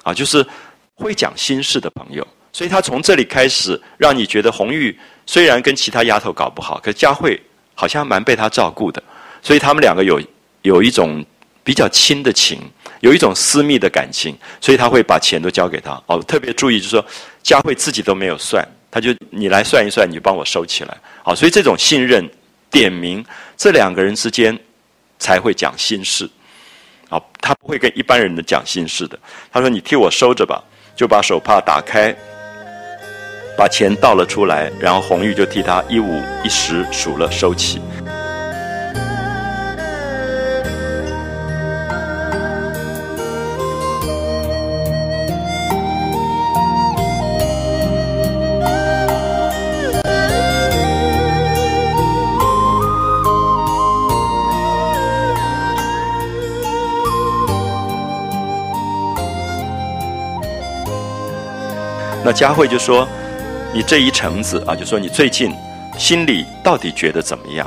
[0.04, 0.46] 啊，就是
[0.96, 2.28] 会讲心事的朋友。
[2.52, 7.40] 所以他从这里开始，让你觉得红玉虽然跟其他丫头搞不好，可佳慧
[7.76, 9.02] 好像蛮被他照顾的，
[9.42, 10.22] 所以他们两个有
[10.64, 11.26] 有一种
[11.64, 12.60] 比较亲的情。
[13.02, 15.92] 有一种私密的感情，所以他会把钱都交给他。
[16.06, 17.06] 哦，特别注意，就是说
[17.42, 20.98] 佳慧自己都没有算，他就你来算一算，你就帮我收起来。
[21.24, 22.30] 好，所以这种信任、
[22.70, 23.24] 点名，
[23.56, 24.60] 这两个人之间
[25.18, 26.30] 才会讲心事。
[27.08, 29.18] 好，他不会跟一般人的讲心事的。
[29.50, 30.62] 他说：“你替我收着吧。”
[30.98, 32.14] 就把手帕打开，
[33.60, 37.82] 把钱倒了出来，然后红玉就替他一五一十数了收起。
[62.24, 63.08] 那佳慧就说
[63.80, 65.56] ：“你这一程子啊，就说你最近
[65.98, 67.66] 心里到底觉得怎么样？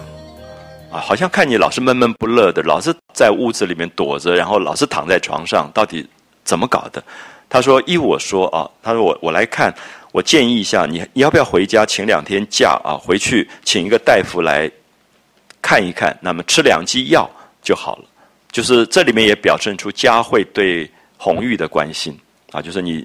[0.90, 6.06] 啊，好像看你老是闷闷不乐的，老是在屋子里面躲着，然后老是躺在床上，到底
[6.44, 7.02] 怎么搞的？”
[7.48, 9.74] 他说：“依我说啊，他说我我来看，
[10.12, 12.92] 我建议一下你，你要不要回家请两天假啊？
[12.92, 14.70] 回去请一个大夫来
[15.62, 17.26] 看一看，那么吃两剂药
[17.62, 18.04] 就好了。
[18.50, 22.14] 就是这里面也表现出佳慧对红玉的关心
[22.50, 23.02] 啊，就是你。”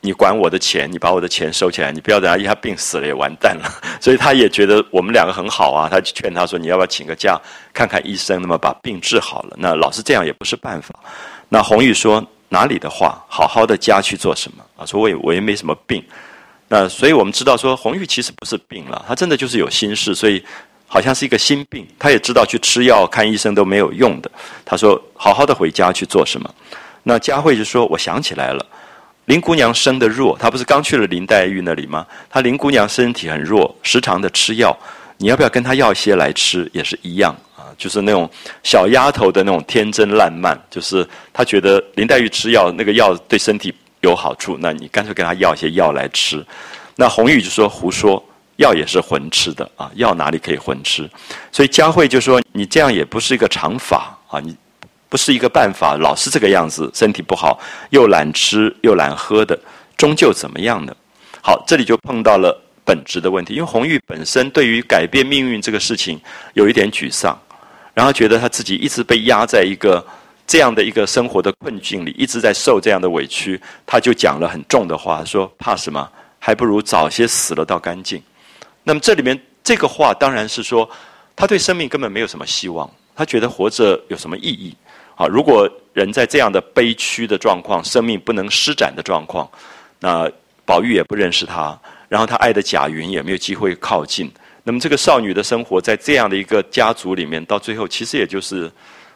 [0.00, 3.72] 你管我的钱，你把我的钱收起来，你不要等他一下病死了也完蛋了。
[4.02, 7.40] 所以他也觉得我们两个很好啊，他就劝他说：“你要不要请个假，
[7.72, 9.56] 看看医生，那么把病治好了？
[9.58, 10.94] 那老是这样也不是办法。”
[11.48, 14.84] 那红玉说：“哪里的话，好好的家去做什么啊？
[14.84, 16.04] 说我也我也没什么病。
[16.68, 20.44] 那所以我们知道说，红玉其实不是病了，他真的就是有心事，所以
[20.86, 21.86] 好像是一个心病。
[21.98, 24.30] 他也知道去吃药看医生都没有用的。
[24.66, 26.54] 他说：好好的回家去做什么？
[27.02, 28.66] 那佳慧就说：我想起来了。”
[29.26, 32.06] 林姑娘生的弱，她不是刚去了林黛玉那里吗？
[32.28, 34.76] 她林姑娘身体很弱，时常的吃药。
[35.16, 36.68] 你要不要跟她要一些来吃？
[36.74, 38.28] 也是一样啊，就是那种
[38.62, 46.44] 小丫头的那种天真烂漫，就是她觉得林黛玉吃药，那个药对身体有好处，那你干脆跟她要一些药来吃。
[46.96, 48.22] 那红玉就说胡说，
[48.56, 51.08] 药也是混吃的啊，药哪里可以混吃？
[51.50, 54.54] 所以佳慧就说你这样也不是一个常法啊，你。
[55.14, 57.56] 不是一个办法，老是这个样子，身体不好，
[57.90, 59.56] 又懒吃又懒喝的，
[59.96, 60.92] 终究怎么样呢？
[61.40, 66.20] 好，这里就碰到了本质的问题，因为红玉本身对于改变命运这个事情
[66.54, 67.40] 有一点沮丧，
[67.94, 70.04] 然后觉得他自己一直被压在一个
[70.48, 76.10] 这样的一个生活的困境里，一直在受这样的委屈，他就讲了很重的话，说怕什么？
[76.40, 78.20] 还不如早些死了，倒干净。
[78.82, 80.90] 那么这里面这个话当然是说，
[81.36, 84.74] 他对生命根本没有什么希望，他觉得活着有什么意义？
[85.16, 89.48] 好，如果人在这样的悲屈的状况，生命不能施展的状况，
[90.00, 90.30] 那
[90.64, 94.30] 宝玉也不认识他，然后他爱的贾云也没有机会靠近。
[94.64, 98.70] 那么这个少女的生活在这样的一个家族里面，到最后其实也就是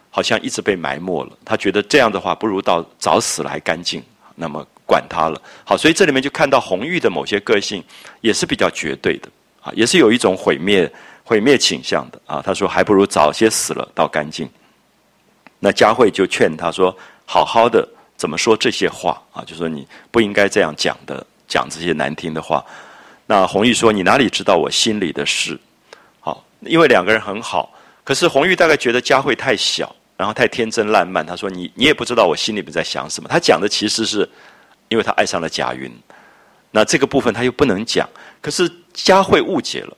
[0.09, 1.31] 好像一直被埋没了。
[1.43, 4.01] 他觉得这样的话，不如到早死了还干净。
[4.35, 5.41] 那么管他了。
[5.65, 7.83] 好，所以这里面就看到红玉的某些个性
[8.21, 9.27] 也是比较绝对的
[9.61, 10.89] 啊，也是有一种毁灭
[11.25, 12.41] 毁灭倾向的啊。
[12.41, 14.49] 他说还不如早些死了，倒干净。
[15.59, 16.95] 那佳慧就劝他说
[17.27, 19.43] ：“好好的，怎么说这些话啊？
[19.45, 22.63] 就说你不应该这样讲的，讲这些难听的话。”
[23.27, 25.59] 那红玉说：“你哪里知道我心里的事？”
[26.21, 27.71] 好，因为两个人很好，
[28.03, 31.25] 可是红玉大概觉得佳慧太小，然后太天真烂漫。
[31.25, 34.27] 他说：“你你也不知道我心里面在想什么。”他讲的其实是，
[34.87, 35.91] 因为他爱上了贾云。
[36.71, 38.07] 那这个部分他又不能讲，
[38.41, 39.97] 可是佳慧误解了，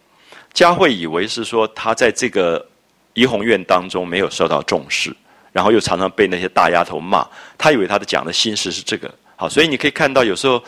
[0.53, 2.65] 佳慧以为是说他在这个
[3.13, 5.15] 怡红院当中没有受到重视。
[5.51, 10.63] 然后又常常被那些大丫头骂，他以为他的讲的心事是这个，好，所以你可以看到有时候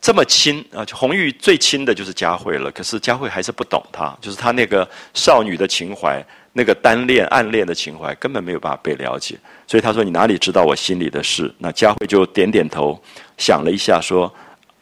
[0.00, 11.52] 这么亲啊，红玉最亲的就是佳慧了，可是佳慧还是不懂他，就是他那个少女的情怀，那个单恋暗恋的情怀根本没有办法被了解，所以他说你哪里知道我心里的事？
[11.58, 13.00] 那佳慧就点点头，
[13.38, 14.32] 想了一下说，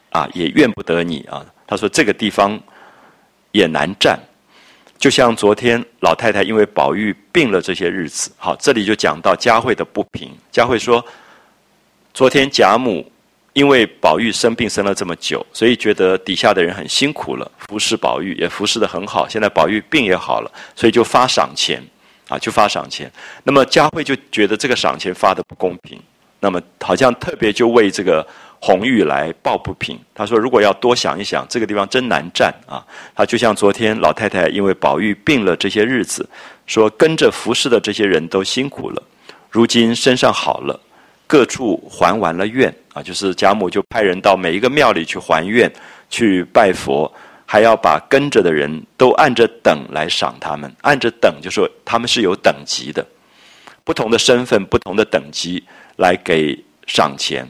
[0.09, 1.45] 啊，也怨不得你啊。
[1.67, 2.59] 他说这个地方
[3.51, 4.19] 也难站。
[5.01, 10.29] 就像昨天老太太因为宝玉病了这些日子，好，这里就讲到佳慧的不平。
[10.51, 11.03] 佳慧说，
[12.13, 13.11] 昨天贾母
[13.53, 19.27] 因为宝玉生病生了这么久，所以觉得底下的人很辛苦了，服侍宝玉也服侍的很好。
[19.27, 21.83] 现在宝玉病也好了，所以就发赏钱，
[22.27, 23.11] 啊，就发赏钱。
[23.43, 25.99] 那么佳慧就觉得这个赏钱发的不公平，
[26.41, 28.27] 那么好像特别就为这个。
[28.63, 32.85] 红玉来抱不平，他说：“如果要多想一想，这个地方真难站啊！
[33.15, 36.29] 他就像昨天老太太因为宝玉病了这些日子，
[36.67, 39.01] 说跟着服侍的这些人都辛苦了，
[39.49, 40.79] 如今身上好了，
[41.25, 45.67] 各处还完了愿啊，就是贾母就派人到每一个庙里去还愿，
[46.11, 47.11] 去拜佛，
[47.47, 53.03] 还要把跟着的人都按着等来赏他们，按着等就说他们是有等级的，
[53.83, 55.63] 不同的身份、不同的等级
[55.97, 57.47] 来给赏钱，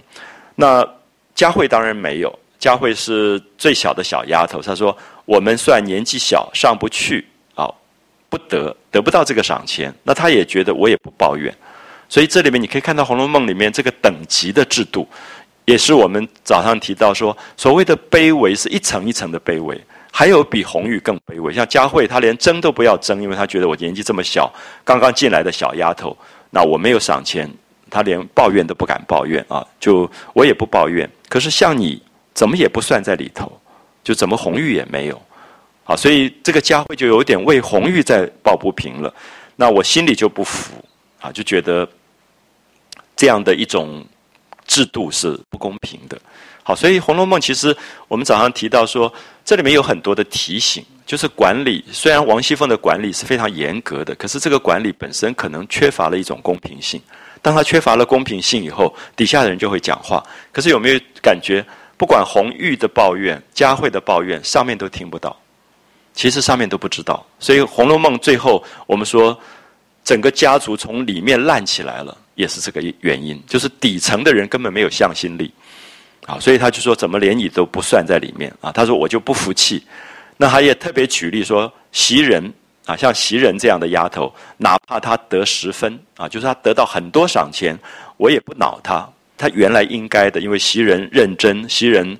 [0.56, 0.88] 那。”
[1.34, 4.62] 佳慧当然没有，佳慧是最小的小丫头。
[4.62, 7.26] 她说：“我们虽然年纪小，上不去
[7.56, 7.68] 啊，
[8.30, 9.92] 不得得不到这个赏钱。
[10.04, 11.52] 那她也觉得我也不抱怨。
[12.10, 15.08] 所以这里面你可以看到《红楼梦》里面这个等级的制度，
[15.66, 21.52] 也是我们早上提到说，所谓的卑微是一层一层的卑微，还有比红玉更卑微。
[21.52, 24.54] 像佳慧，她连争都不要争，因为她觉得我年纪这么小，
[24.84, 26.16] 刚刚进来的小丫头，
[26.52, 27.50] 那我没有赏钱。”
[27.92, 29.64] 他连抱怨都不敢抱怨啊！
[29.80, 32.02] 就我也不抱怨，可是像你
[32.34, 33.52] 怎么也不算在里头，
[34.04, 35.22] 就怎么红玉也没有，
[35.84, 39.14] 好，所以这个佳慧就有点为红玉在抱不平了。
[39.58, 40.74] 那我心里就不服
[41.20, 41.88] 啊，就觉得
[43.16, 44.04] 这样的一种
[44.66, 46.18] 制度是不公平的。
[46.64, 47.76] 好，所以《红楼梦》其实
[48.08, 49.12] 我们早上提到说，
[49.44, 51.84] 这里面有很多的提醒，就是管理。
[51.92, 57.02] 虽然王熙凤的管理是非常严格的，可是这个管理本身可能缺乏了一种公平性。
[57.42, 60.24] 当他缺乏了公平性以后，底下的人就会讲话。
[60.52, 61.66] 可是有没有感觉，
[61.98, 65.36] 不管红玉的抱怨、佳慧的抱怨，上面都听不到。
[66.14, 67.26] 其实上面都不知道。
[67.40, 69.36] 所以《红楼梦》最后我们说，
[70.04, 73.42] 整个家族从里面烂起来了，也是这个原因。
[73.48, 75.52] 就是底层的人根本没有向心力，
[76.28, 78.72] 啊，所以他就说怎么连你都不算在里面啊？
[78.72, 79.84] 他说我就不服气。
[80.38, 82.54] 那他也特别举例说袭人。
[82.92, 87.78] 啊，像袭人这样的丫头，哪怕她得十分啊，就是她得到很多赏钱，
[88.18, 89.08] 我也不恼她。
[89.38, 92.18] 她原来应该的，因为袭人认真，袭人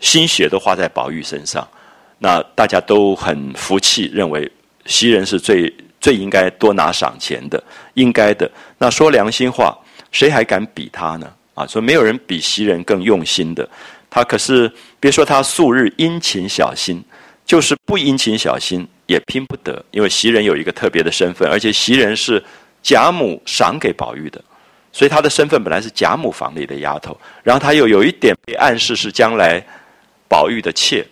[0.00, 1.66] 心血都花在宝玉身上，
[2.18, 4.50] 那大家都很服气，认为
[4.86, 7.62] 袭人是最最应该多拿赏钱的，
[7.94, 8.50] 应该的。
[8.76, 9.78] 那说良心话，
[10.10, 11.32] 谁还敢比他呢？
[11.54, 13.68] 啊，说没有人比袭人更用心的。
[14.10, 17.00] 他可是别说他素日殷勤小心，
[17.46, 18.84] 就是不殷勤小心。
[19.06, 22.42] 也拼不得，因为袭人有一个特别的身份，而且袭人是
[22.82, 24.42] 贾母赏给宝玉的，
[24.92, 29.64] 所以她的身份本来是贾母房里的丫头，然后她又有一点被暗示是将来
[30.28, 31.06] 宝玉的妾，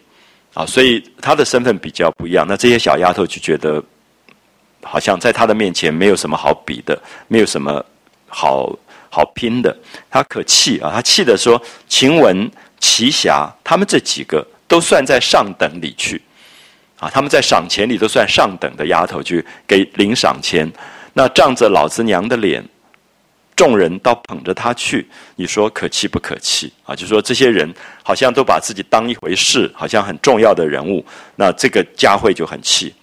[0.54, 2.46] 啊，所以她的身份比较不一样。
[2.48, 3.82] 那这些小丫头就觉得，
[4.82, 7.84] 好像在她的面前没有什么好比的，没有什么
[8.26, 8.74] 好
[9.10, 9.76] 好拼的。
[10.10, 16.20] 她可气啊，她气的说：“晴雯奇霞，他们这几个都算在上等里去，
[17.02, 20.70] 啊，他们在赏钱里都算上等的丫头，去给领赏钱。
[21.14, 22.64] 那仗着老子娘的脸，
[23.56, 26.94] 众人倒捧着她去，你说可气不可气啊？
[26.94, 27.68] 就说这些人
[28.04, 31.04] 好像都把自己当一回事，好像很重要的人物。
[31.34, 32.94] 那这个佳慧就很气。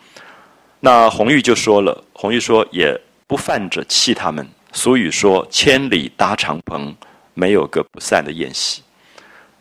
[0.79, 2.97] 那红玉就说了，红玉说也
[3.27, 4.47] 不犯着气他们。
[4.71, 6.95] 俗语说千里搭长棚，
[7.33, 8.81] 没有个不散的宴席。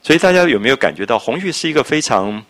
[0.01, 2.41] 所以大家有没有感觉到红玉是一个非常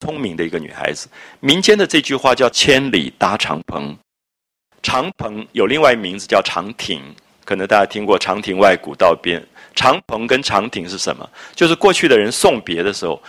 [0.00, 1.08] 聪明的一个女孩子？
[1.40, 3.96] 民间的这句话叫千里搭长棚。
[4.82, 7.02] 长棚有另外一名字叫长亭，
[7.44, 9.42] 可能大家听过“长亭外，古道边”。
[9.74, 11.28] 长棚跟长亭是什么？
[11.54, 13.20] 就是过去的人送别的时候，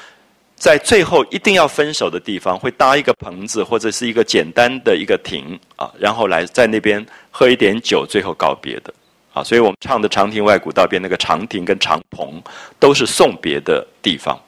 [0.55, 8.93] 在最后一定要分手的地方，会搭一个棚子或者是一个简单的一个亭啊，然后来在那边喝一点酒，最后告别的
[9.33, 9.43] 啊。
[9.43, 12.41] 所以我们唱的“长亭外，古道边”那个长亭跟长棚
[12.79, 14.39] 都是送别的地方。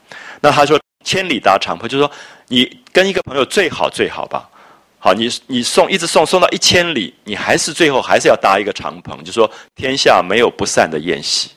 [0.42, 2.12] 那他说“千里搭长棚”，就是说
[2.48, 4.50] 你跟一个朋友最好最好吧。
[5.02, 11.52] 好，你你送一直送送到一千里，你还是最后还是要搭一个长棚，就说天下没有不散的宴席，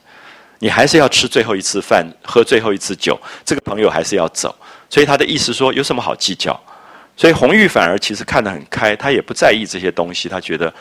[0.61, 4.55] 你还是要吃最后一次饭，喝最后一次酒，这个朋友还是要走。
[4.89, 6.59] 所以他的意思说，有什么好计较？
[7.17, 10.73] 所以红玉反而其实看得很开，他也不在意这些东西，他觉得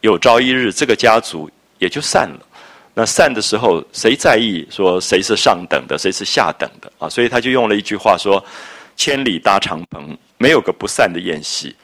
[0.00, 2.40] 有朝一日这个家族也就散了。
[2.98, 7.06] 那散的时候，谁在意说谁是上等的，谁是下等的啊？
[7.10, 8.42] 所以他就用了一句话说
[8.96, 11.76] ：“千里搭长棚，没有个不散的宴席。”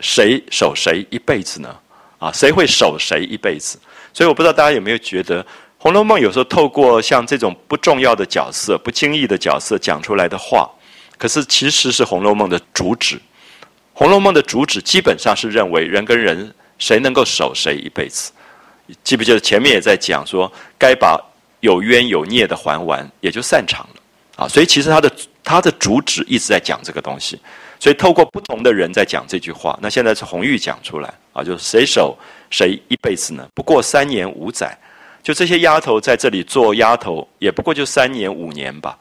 [0.00, 1.74] 谁守谁一辈子呢？
[2.18, 3.78] 啊，谁会守谁一辈子？
[4.12, 5.42] 所以我不知道大家有没有觉得，
[5.78, 10.68] 《红楼梦》有时候透过像这种不重要的角色、不经意的角色讲出来的话，
[11.16, 13.16] 可是其实是《红楼梦》的主旨。
[13.94, 18.30] 《红楼梦》的主旨基本上是认为人跟人谁能够守谁一辈子。
[19.04, 21.20] 记不记得前面也在讲说，该把
[21.60, 24.00] 有冤有孽的还完，也就散场了。
[24.36, 25.12] 啊，所以其实他的
[25.42, 27.38] 他的主旨一直在讲这个东西。
[27.80, 32.16] 所以透过不同的人在讲这句话，那现在是红玉讲出来啊，就是谁守
[32.50, 33.46] 谁一辈子呢？
[33.54, 34.76] 不过三年五载，
[35.22, 38.98] 就这些丫头在这里做丫头，也不过就三年五年吧。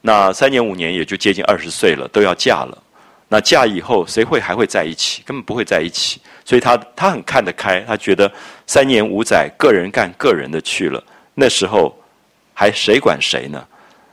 [0.00, 2.82] 那三年五年也就接近二十岁了，都要嫁了。
[3.28, 5.22] 那嫁以后谁会还会在一起？
[5.24, 6.20] 根本不会在一起。
[6.44, 8.30] 所以他他很看得开，他觉得
[8.66, 11.02] 三年五载，个人干个人的去了。
[11.34, 11.94] 那时候
[12.54, 13.64] 还谁管谁呢？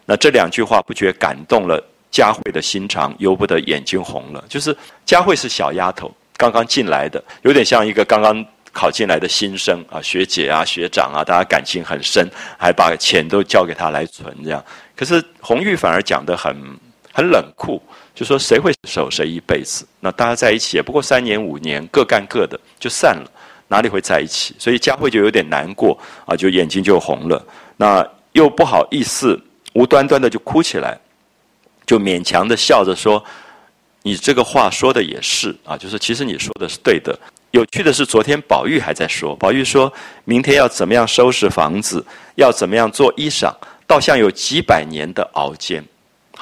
[0.05, 1.83] 那这两句话不觉感动了。
[2.11, 4.73] 佳慧的心肠由不得眼睛红了，就是
[5.05, 12.25] 佳慧是小丫头，刚刚进来的，有点像一个刚刚考进来的新生啊，学姐啊，学长啊，大家感情很深，
[12.57, 14.63] 还把钱都交给他来存这样。
[14.95, 16.55] 可是红玉反而讲得很
[17.11, 17.83] 很冷酷，
[18.15, 19.85] 就说谁会守谁一辈子？
[19.99, 23.29] 那大家在一起也不过三年五年，各干各的就散了，
[23.67, 24.55] 哪里会在一起？
[24.57, 27.45] 所以佳慧就有点难过啊，就眼睛就红了，
[27.75, 29.39] 那又不好意思，
[29.73, 30.97] 无端端的就哭起来。
[31.85, 33.23] 就勉强的笑着说
[34.01, 37.15] ：“你这个话说的也是啊，就是其实你说的是对的。
[37.51, 39.91] 有趣的是，昨天宝玉还在说，宝玉说
[40.23, 42.03] 明天要怎么样收拾房子，
[42.35, 43.53] 要怎么样做衣裳，
[43.85, 45.85] 倒像有几百年的熬煎。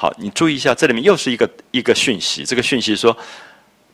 [0.04, 2.44] 好，你注意一下，这里面又是一个一个讯息。
[2.44, 3.16] 这个讯息说，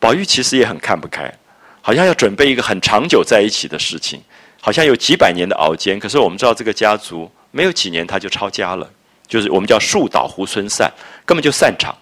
[0.01, 1.33] 宝玉其实也很看不开，
[1.81, 4.21] 好像要准备一个很长久在一起的事情，
[4.61, 6.01] 好像有几百年的熬煎。
[6.01, 8.91] 可是我们知道，这个家族没有几年他就抄家了。”
[9.29, 10.93] 就是我们叫树倒猢狲散，
[11.25, 11.97] 根本就散场。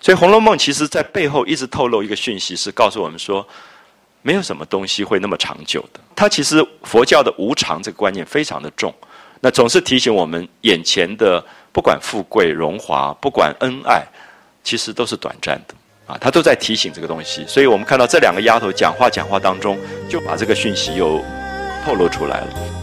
[0.00, 3.44] 所以《红楼梦》其实在背后一直透露一个讯息，是告诉我们说，
[4.22, 5.98] 没有什么东西会那么长久的。
[6.14, 8.94] 它其实佛教的无常这个观念非常的重，
[9.40, 14.02] 那总是提醒我们，眼前的不管富贵荣华，不管恩爱，
[14.64, 15.74] 其实都是短暂的
[16.06, 16.18] 啊。
[16.20, 17.44] 他都在提醒这个东西。
[17.46, 21.22] 所以我们看到这两个丫头讲话讲话当中，就把这个讯息又
[21.84, 22.79] 透露出来了。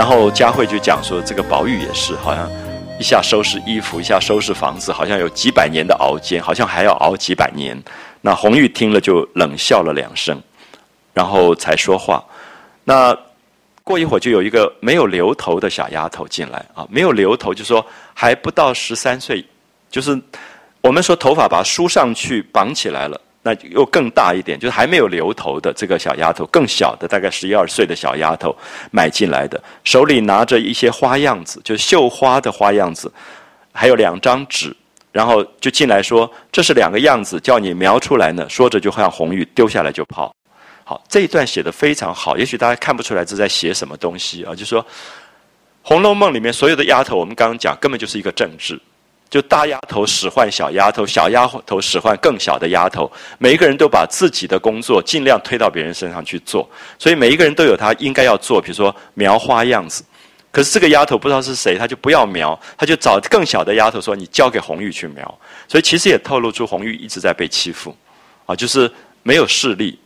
[0.00, 2.50] 然后佳慧就讲说，这个宝玉也是，好像
[2.98, 7.78] 一下收拾衣服，一下收拾房子，好像有几百年的熬煎，好像还要熬几百年。
[8.22, 10.42] 那红玉听了就冷笑了两声，
[11.12, 12.24] 然后才说话。
[12.82, 13.14] 那
[13.84, 17.84] 过一会儿就有一个没有留头的小丫头进来啊，没有留头就说
[18.14, 19.44] 还不到十三岁，
[19.90, 20.18] 就是
[20.80, 23.20] 我们说头发把梳上去绑起来了。
[23.42, 28.54] 那又更大一点，就是还没有留头的这个小丫头，更小的大概十一二岁的小丫头
[28.90, 33.10] 买进来的，手里拿着一些花样子，就绣花的花样子，
[33.72, 34.76] 还有两张纸，
[35.10, 38.46] 然后就进来说这是两个样子，叫你描出来呢。
[38.48, 40.34] 说着就向红玉丢下来就跑。
[40.84, 42.36] 好，这一段写的非常好。
[42.36, 44.54] 也许大家看不出来这在写什么东西啊？
[44.54, 44.82] 就说
[45.82, 48.78] 《红楼梦》里面所有的丫头，我们刚刚讲根本就是一个政治。
[49.30, 56.68] 就大丫头使唤小丫头，小丫头使唤更小的丫头，每一个人都把自己的工作尽量推到别人身上去做，
[56.98, 60.04] 所以每一个人都有他应该要做，比如说描花样子。
[60.50, 67.96] 可是这个丫头不知道是谁，她就不要描，她就找更小的丫头说：“你交给红玉去描。”所以其实也透露出红玉一直在被欺负，
[68.46, 69.96] 啊，就是没有势力，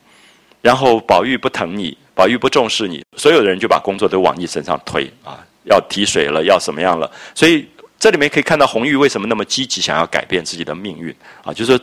[0.61, 7.67] 然后宝玉不疼你，宝玉不重视你，所有的人就把工作都往你身上推啊，要提水了，要什么样了，所以。
[7.99, 11.53] 这里面可以看到红玉为什么那么积极，想要改变自己的命运啊？
[11.53, 11.81] 就是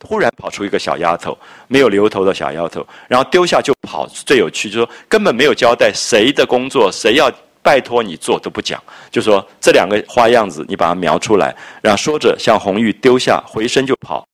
[0.00, 1.36] 突然跑出一个小丫头，
[1.68, 4.06] 没有留头的小丫头，然后丢下就跑。
[4.08, 7.30] 最有趣就是说，根本没有交代谁的工作，谁要
[7.62, 11.54] 拜托你做都不讲，就说这两个花样子，你把它描出来。
[11.82, 14.26] 然后说着向红玉丢下，回身就跑。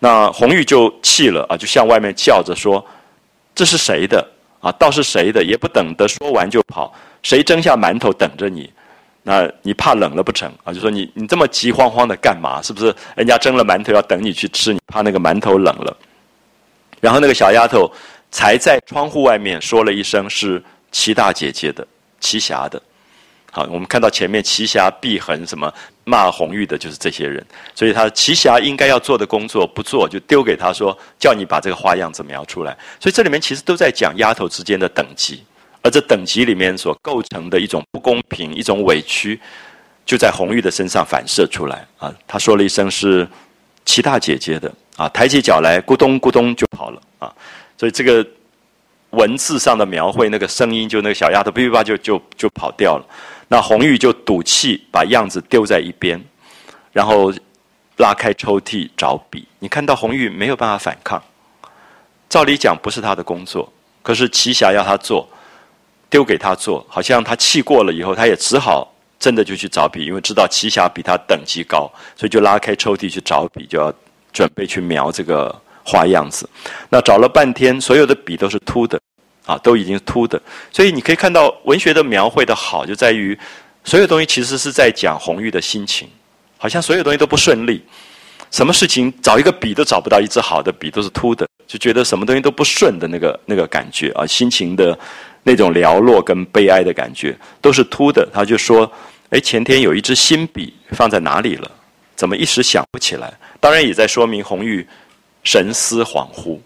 [0.00, 2.84] 那红玉就气了啊，就向外面叫着说
[3.54, 4.22] ：“这是谁的
[4.60, 4.70] 啊？
[4.72, 5.42] 倒是谁的？
[5.42, 6.92] 也不等得说完就跑，
[7.22, 8.70] 谁蒸下馒头等着你？”
[9.28, 10.72] 那你怕冷了不成啊？
[10.72, 12.62] 就说你你这么急慌慌的干嘛？
[12.62, 14.72] 是不是人家蒸了馒头要等你去吃？
[14.72, 15.96] 你怕那个馒头冷了？
[17.00, 17.90] 然后那个小丫头
[18.30, 20.62] 才在窗户外面说了一声是
[20.92, 21.84] 齐大姐姐的
[22.20, 22.80] 齐霞的。
[23.50, 25.74] 好，我们看到前面齐霞、碧痕什么
[26.04, 27.44] 骂红玉的，就是这些人。
[27.74, 32.78] 所以她齐霞应该要做的工作不做，就丢给他说叫你把这个花样怎么样出来。
[33.00, 35.42] 所以这里面其实都在讲丫头之间的等级。
[35.86, 39.40] 而这等级里面所构成的一种不公平、一种委屈，
[40.04, 42.12] 就在红玉的身上反射出来啊！
[42.26, 43.24] 他说了一声是
[43.84, 47.32] 齐大姐姐的啊，抬起脚来，咕咚咕咚就跑了啊！
[47.78, 48.26] 所以这个
[49.10, 53.06] 文字上的描绘，那个声音，就那个小丫头哔哔叭就就就跑掉了。
[53.46, 56.20] 那红玉就赌气把样子丢在一边，
[56.92, 57.32] 然后
[57.98, 59.46] 拉开抽屉找笔。
[59.60, 61.22] 你看到红玉没有办法反抗，
[62.28, 63.72] 照理讲不是她的工作，
[64.02, 65.28] 可是齐霞要她做。
[66.16, 73.92] 丢给他做，好像他气过了以后，他也只好真的就去找笔，因为知道奇侠比他等级高，所以就拉开抽屉去找笔，就要
[74.32, 75.54] 准备去描这个
[75.84, 76.48] 花样子。
[76.88, 78.98] 那找了半天，所有的笔都是秃的，
[79.44, 80.40] 啊，都已经秃的。
[80.72, 83.38] 所以你可以看到文学的描绘的好，就在于
[83.84, 86.08] 所有东西其实是在讲红玉的心情，
[86.56, 87.84] 好像所有东西都不顺利，
[88.50, 94.98] 什么事情找一个笔都找不到一支好的笔，都是秃的，就觉得什么东西都不顺的那个那个感觉啊，心情的。
[95.48, 98.90] 那种寥落跟悲哀的感觉都是秃的，他就说
[99.30, 101.70] ：“哎，前天有一支新笔放在哪里了？
[102.16, 104.84] 怎么一时想不起来？”当然也在说明红玉
[105.44, 106.58] 神思恍惚，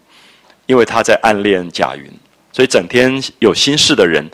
[0.65, 2.11] 因为他在暗恋贾云，
[2.51, 4.27] 所以整天有心事的人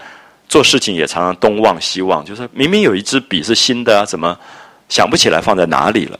[0.47, 4.39] 做事情也常常东望西望，就是明明有一支笔是新的啊，怎么
[4.87, 6.17] 想不起来放在哪里了？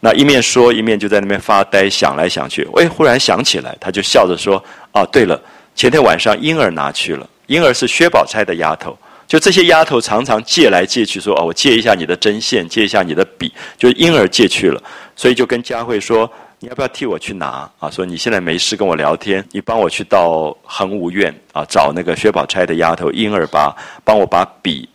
[0.00, 4.62] 那一面说一面就在那边发呆，想来想去，哎，忽然想起来，他就笑着说
[4.92, 5.40] ：“哦，对了，
[5.74, 8.96] 前天晚上婴儿拿去了。”婴儿是薛宝钗的丫头，
[9.26, 14.80] 就这些丫头常常借来借去，说哦，我借一下你的针线，借一下你的笔，就婴儿借去了，
[15.16, 16.30] 所以就跟佳慧说，
[16.60, 17.90] 你要不要替我去拿啊？
[17.90, 23.74] 说你现在没事跟我聊天，你帮我去到恒芜院啊，找那个薛宝钗的丫头婴儿吧，
[24.04, 24.88] 帮我把笔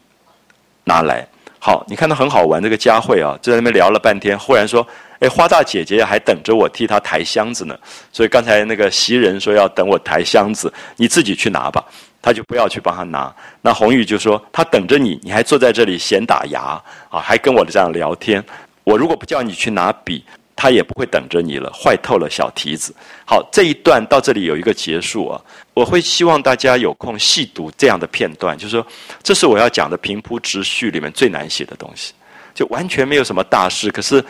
[0.86, 1.28] 拿来。
[1.60, 4.88] 好，你看到很好玩，这个佳慧啊，就在那边聊了半天，忽然说，
[5.20, 7.78] 哎，花大姐姐还等着我替她抬箱子呢，
[8.14, 11.84] 所以刚才那个袭人说要等我抬箱子，你自己去拿吧。
[12.26, 16.60] 他就不要去帮他拿，那红玉就说：“他等着你，你还坐在这里闲打牙
[17.08, 18.44] 啊，还跟我这样聊天。
[18.84, 22.92] 我如果不叫你去拿笔，他也不会等着你了，坏透了小蹄子。”
[23.28, 25.40] 好，这一段到这里有一个结束啊。
[25.76, 28.88] 我会希望大家有空细读这样的片段，就是说，
[29.22, 32.12] 这是我要讲的平铺直叙里面最难写的东西，
[32.56, 34.26] 就完全没有什么大事，可是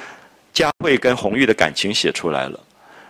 [0.52, 2.60] 佳慧跟红玉的感情写出来了，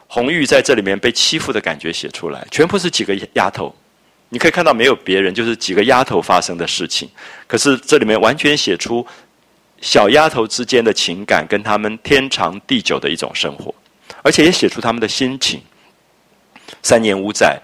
[0.06, 3.74] 红玉在这里面被欺负的感觉写出来，全部是几个丫头。
[4.30, 7.10] 你可以看到，没有别人，就是几个丫头发生的事情。
[7.48, 9.06] 可是这里面完全写出
[9.82, 13.74] 小丫头之间的情感，跟他们天长地久的一种生活，
[14.24, 15.62] 而且也写出他们的心情。
[16.82, 17.60] 三年五载，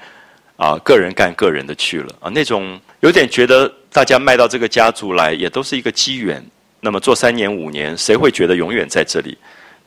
[0.55, 6.43] 啊，个人干个人的去了啊，那种有点觉得大家卖到这个家族来，也都是一个机缘。
[6.80, 9.38] 那么做三年五年，谁会觉得永远在这里？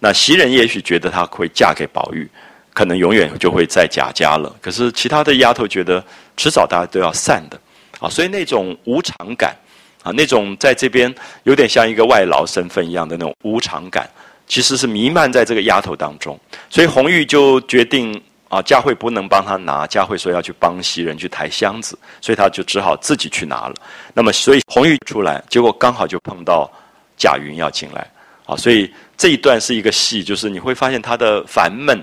[0.00, 2.28] 那袭人也许觉得她会嫁给宝玉。
[2.74, 4.54] 可能永远就会在贾家了。
[4.60, 6.04] 可是其他的丫头觉得，
[6.36, 7.58] 迟早大家都要散的，
[8.00, 9.56] 啊，所以那种无常感，
[10.02, 11.14] 啊，那种在这边
[11.44, 14.06] 有点像一个外劳身份一样的那种无常感，
[14.46, 16.38] 其实是弥漫在这个丫头当中。
[16.68, 23.74] 所以红玉就决定，啊，佳慧不能帮她拿，佳慧说要去帮袭人去抬箱子，所以她就只好自己去拿了。
[24.12, 26.70] 那么，所以红玉出来，结果刚好就碰到
[27.16, 28.06] 贾云要进来。
[28.46, 31.98] 啊，所以这一段是一个戏，就是你会发现她的烦闷，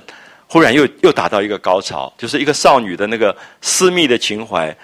[0.51, 4.75] 忽然又又达到一个高潮，就是一个少女的那个私密的情怀，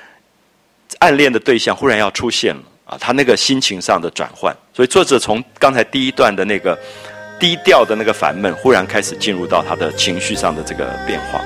[0.99, 6.80] 暗恋的对象忽然要出现了啊，她那个心情上的转换，所以作者从刚才第一段的那个
[7.38, 11.41] 低调的那个烦闷，忽然开始进入到她的情绪上的这个变化。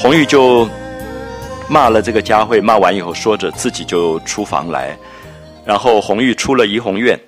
[0.00, 0.66] 红玉就
[1.68, 4.96] 骂了这个佳慧，骂完以后说着自己就出房来，
[5.66, 7.18] 然后红玉出了怡红院，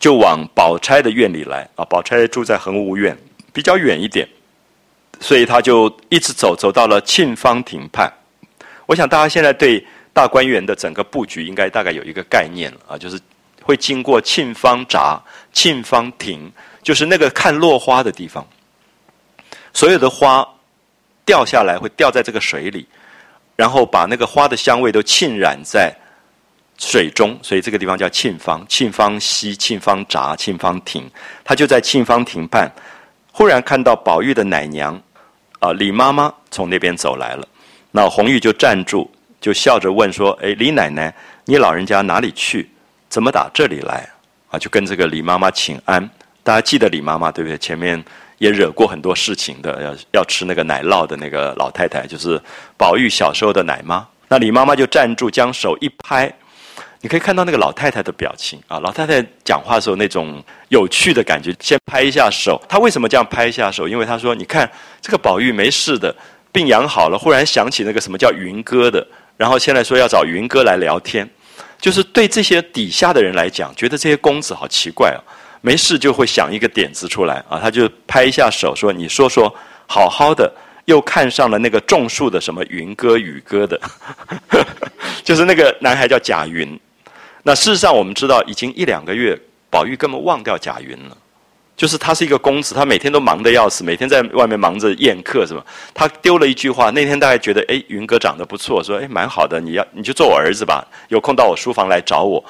[0.00, 1.84] 就往宝钗的院里来啊。
[1.84, 3.14] 宝钗住在恒芜院，
[3.52, 4.26] 比较远一点，
[5.20, 8.10] 所以他就一直走，走到了沁芳亭畔。
[8.86, 13.20] 我想大家现在对大观园的整个布局应该大概有一个概念了啊，就是
[13.62, 15.22] 会经过沁芳闸、
[15.52, 16.50] 沁芳亭，
[16.82, 18.44] 就是那个看落花的地方，
[19.74, 20.48] 所有的花。
[21.26, 22.86] 掉下来会掉在这个水里，
[23.56, 25.92] 然后把那个花的香味都浸染在
[26.78, 28.64] 水中，所以这个地方叫沁芳。
[28.68, 31.10] 沁芳溪、沁芳闸、沁芳亭，
[31.42, 32.70] 他就在沁芳亭畔，
[33.32, 34.98] 忽然看到宝玉的奶娘
[35.58, 37.46] 啊李妈妈从那边走来了，
[37.90, 39.10] 那红玉就站住，
[39.40, 41.12] 就笑着问说：“哎，李奶奶，
[41.44, 42.70] 你老人家哪里去？
[43.08, 44.08] 怎么打这里来？”
[44.50, 46.08] 啊，就跟这个李妈妈请安。
[46.44, 47.58] 大家记得李妈妈对不对？
[47.58, 48.02] 前面。
[48.38, 52.40] 也惹过很多事情的，要要吃那个奶酪的那个老太太，就是
[52.76, 54.06] 宝玉小时候的奶妈。
[54.28, 56.30] 那李妈妈就站住，将手一拍，
[57.00, 58.78] 你可以看到那个老太太的表情啊。
[58.80, 62.60] 老太太讲话的时候那种有趣的感觉，先拍一下手。
[62.68, 63.88] 她为什么这样拍一下手？
[63.88, 64.70] 因为她说：“你看
[65.00, 66.14] 这个宝玉没事的，
[66.52, 69.06] 病养好了，忽然想起那个什么叫云哥的，
[69.36, 71.28] 然后现在说要找云哥来聊天，
[71.80, 75.22] 就是对这些底下的人来讲，觉得这些公子好奇怪啊。”
[75.60, 79.52] 没事就会想一个点子出来啊，他就拍一下手说：“你说说，
[79.86, 80.52] 好好的，
[80.84, 83.80] 又看上了那个种树的什么云哥雨哥的，
[85.24, 86.78] 就是那个男孩叫贾云。
[87.42, 89.38] 那事实上我们知道，已经一两个月，
[89.70, 91.16] 宝玉根本忘掉贾云了。
[91.76, 95.62] 就是他是一个公子，他每天都忙得要死，每天在外面忙着宴客，是吧？
[95.92, 102.42] 他丢了一句话，那天大概觉得，哎，云哥长得不错，说，哎，蛮好的，你要你就做我儿子吧，有空到我书房来找我。”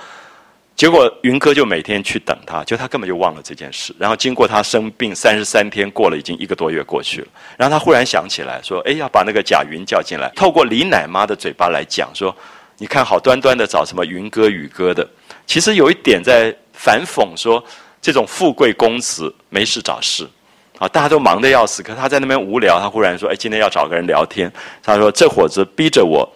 [0.77, 3.97] 结果云哥就每天去等他，就他根本就忘了这件事。
[3.99, 7.29] 然后经过他生病三十三天，过了已经一个多月过去了。
[7.57, 12.37] 然后他忽然想起来说：“哎，要把那个贾云叫进来，透过李奶妈的嘴巴来讲说，
[12.77, 15.09] 你看好端端的找什么云哥雨哥的，
[15.47, 17.65] 其实有一点在反讽说，
[18.03, 20.29] 这种富贵公子没事找事，
[20.77, 24.53] 啊，大家都忙得要死，可他在那边无聊，他忽然说：哎，今天要找个人聊天。
[24.83, 26.31] 他说这伙子逼着我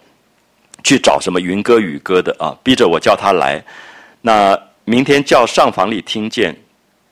[0.83, 3.63] 去找什么云哥雨哥的啊，逼着我叫他来。”
[4.21, 6.55] 那明天叫上房里听见，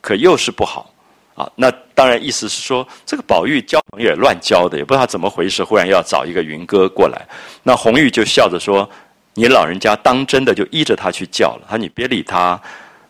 [0.00, 0.92] 可又是不好
[1.34, 1.50] 啊！
[1.56, 7.26] 那当然意思是说，这个宝玉交朋友也乱交的，也不知道怎么回事，忽然要找一个云哥过来。
[7.62, 8.88] 那红玉就笑着说
[9.34, 12.60] ：“你老人家当真的就依着他去叫了。”他说：“你别理他。”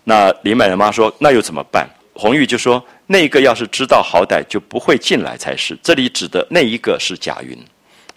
[0.05, 7.59] 那李买的妈说：“那又怎么办？”红玉就说：“那个要是知道好歹，就不会进来才是。”这里指的那一个是贾云，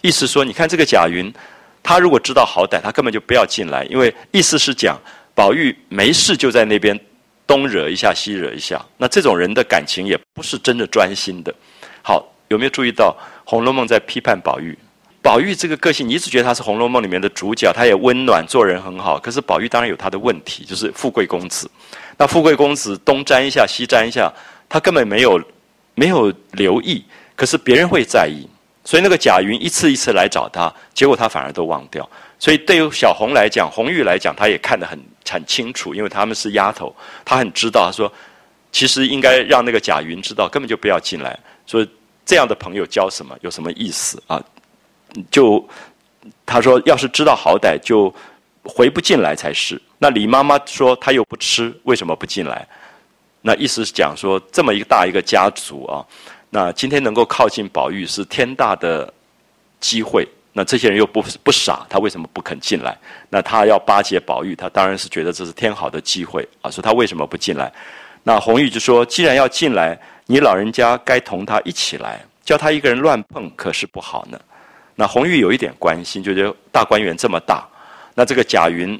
[0.02, 1.32] 意思说，你看这个贾云，
[1.82, 4.98] 他如果知道好歹，他根本就不要进来，因为意思是讲。
[5.34, 6.98] 宝玉没事就在那边
[7.46, 11.54] 东惹一下西惹一下，那这种人的感情也不是真的专心的。
[12.02, 13.14] 好，有没有注意到
[13.50, 14.78] 《红楼梦》在批判宝玉？
[15.20, 19.18] 宝玉这个个性，你一直觉得他是《红楼梦》里面的主角，他也温暖，做人很好。
[19.18, 21.70] 可是宝玉当然有他的问题，就是富贵公子。
[22.16, 24.32] 那富贵公子东沾一下西沾一下，
[24.68, 25.42] 他根本没有
[25.94, 27.02] 没有留意，
[27.34, 28.46] 可是别人会在意。
[28.84, 32.06] 所以那个贾云一次一次来找他，结果他反而都忘掉。
[32.38, 34.98] 所以对于小红来讲，红玉来讲，他也看得很
[35.28, 36.94] 很清楚，因为他们是丫头，
[37.24, 37.86] 他很知道。
[37.86, 38.12] 他说，
[38.70, 41.38] 其实应该让那个贾云知道，根本就不要进来。
[41.66, 41.86] 说
[42.26, 44.42] 这样的朋友交什么，有什么意思啊？
[45.30, 45.66] 就
[46.44, 48.12] 他说，要是知道好歹，就
[48.62, 49.80] 回不进来才是。
[49.98, 52.66] 那李妈妈说，她又不吃，为什么不进来？
[53.42, 56.04] 那意思是讲说，这么一个大一个家族啊，
[56.50, 59.12] 那今天能够靠近宝玉是天大的
[59.80, 60.26] 机会。
[60.56, 62.96] 那这些人又不不傻，他为什么不肯进来？
[63.28, 66.70] 那他要巴结宝玉，他当然是觉得这是天好的机会啊！
[66.70, 67.72] 说他为什么不进来？
[68.22, 74.40] 那红玉就说：“既然要进来，你老人家该同他一起来，叫他一个人乱碰可是不好呢。”
[74.94, 77.66] 那红玉有一点关心，就觉得大观园这么大，
[78.14, 78.96] 那这个贾云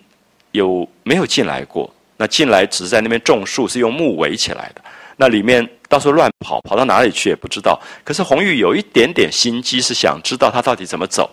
[0.51, 1.89] 有没有进来过？
[2.17, 4.83] 那进来只是在那边种树，是用木围起来的。
[5.17, 5.65] 那里面。
[5.87, 7.81] 到处乱跑，跑到哪里去也不知道。
[8.03, 11.31] 可是红玉有一点点心机，是想知道他到底怎么走，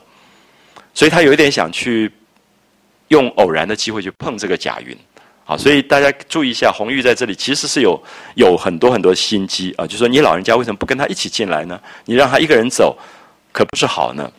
[0.93, 2.11] 所以他有一点想去
[3.09, 4.97] 用偶然的机会去碰这个贾云。
[5.43, 8.01] 好，所以大家注意一下，红玉在这里其实是有
[8.35, 11.79] 有很多很多心机啊，就说你老人家为什么不跟他一起进来呢？
[12.05, 12.97] 你让他一个人走，
[13.51, 14.31] 可不是好呢。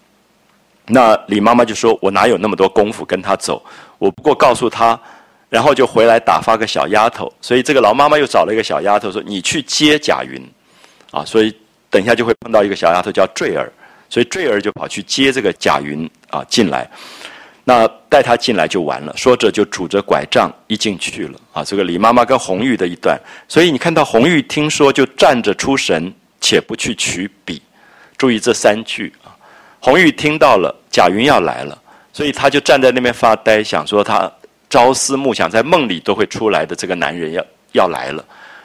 [0.87, 3.63] 那李妈妈就说：“我哪有那么多功夫跟他走？
[3.99, 4.99] 我不过告诉他。”
[5.53, 10.43] 然后就回来打发个小丫头，所以这个老妈妈又找了一个小丫头说：“你去接贾云，
[11.11, 11.55] 啊，所以
[11.91, 13.71] 等一下就会碰到一个小丫头叫坠儿，
[14.09, 16.91] 所以坠儿就跑去接这个贾云啊进来，
[17.63, 19.17] 那带他进来就完了。
[19.17, 21.63] 说着就拄着拐杖一进去了啊。
[21.63, 23.17] 这个李妈妈跟红玉的一段，
[23.47, 27.63] 所以你看到红玉听说就站着出神，且不去取笔。
[28.19, 29.31] 注意这三句啊，
[29.79, 31.81] 红玉听到了贾云要来了，
[32.13, 34.29] 所以他就站在那边发呆，想说他。
[34.73, 38.25] 朝思暮想，在梦里都会出来的这个男人要要来了，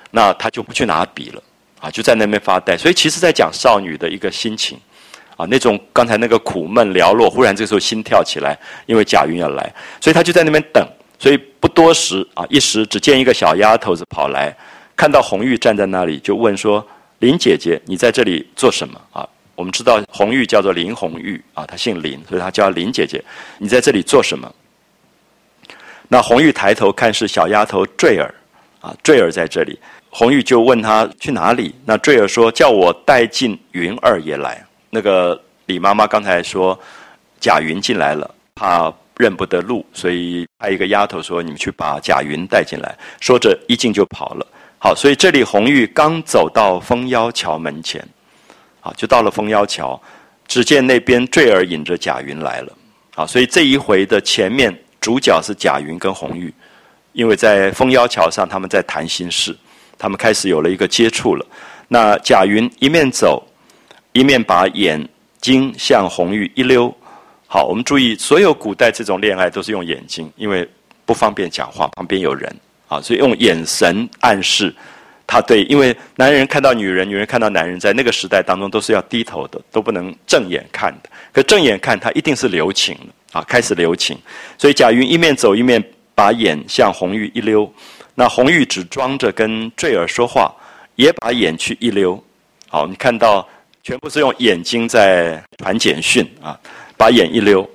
[0.09, 1.43] 那他就不去拿笔了，
[1.81, 2.77] 啊，就在那边发呆。
[2.77, 4.79] 所以其实在讲少女的一个心情，
[5.37, 8.57] 啊，那种刚才那个苦闷寥落，忽然这时候心跳起来，
[8.87, 10.85] 因为贾云要来，所以他就在那边等。
[11.19, 14.55] 所以不多时啊，一时只见一个小丫头子跑来，
[14.95, 16.85] 看到红玉站在那里，就问说
[17.19, 23.23] ：“林姐姐，你在这里做什么？”啊，我们知道红玉叫做林红玉啊，她姓林，所以她叫林姐姐。
[23.57, 24.51] 你在这里做什么？
[26.07, 28.33] 那红玉抬头看是小丫头坠儿，
[28.81, 29.79] 啊，坠儿在这里。
[30.11, 31.73] 红玉就问他去哪里？
[31.83, 34.63] 那坠儿说叫我带进云二爷来。
[34.89, 36.77] 那个李妈妈刚才说
[37.39, 42.97] 贾云进来了，怕认不得路，所以派一个丫头说你们去把贾云带进来。
[43.19, 44.47] 说着一进就跑了。
[44.79, 48.05] 好，所以这里红玉刚走到枫腰桥门前，
[48.81, 50.01] 啊，就到了枫腰桥，
[50.47, 52.73] 只见那边坠儿引着贾云来了。
[53.15, 54.75] 啊，所以这一回的前面。
[54.99, 56.53] 主角是贾云跟红玉，
[57.13, 59.55] 因为在枫腰桥上，他们在谈心事，
[59.97, 61.45] 他们开始有了一个接触了。
[61.87, 63.46] 那贾云一面走，
[64.17, 65.07] 一面把眼
[65.39, 66.91] 睛向红玉一溜。
[67.45, 70.67] 好，我们注意，所有古代这种恋爱都是用眼睛，因为
[71.05, 72.51] 不方便讲话，旁边有人
[72.87, 74.73] 啊，所以用眼神暗示
[75.27, 75.63] 他对。
[75.65, 81.09] 因为男人看到女人，女人看到男人，在那个时代当中都是要低头的，都不能正眼看的。
[81.31, 83.39] 可正眼看，他一定是留情的。
[83.39, 84.17] 啊，开始留情，
[84.57, 85.83] 所以贾云一面走一面
[86.15, 87.71] 把眼向红玉一溜，
[88.15, 90.51] 那红玉只装着跟坠儿说话，
[90.95, 92.21] 也把眼去一溜。
[92.69, 93.47] 好，你看到
[93.87, 96.59] 全部是用眼睛在传简讯啊，
[96.97, 97.65] 把眼一溜，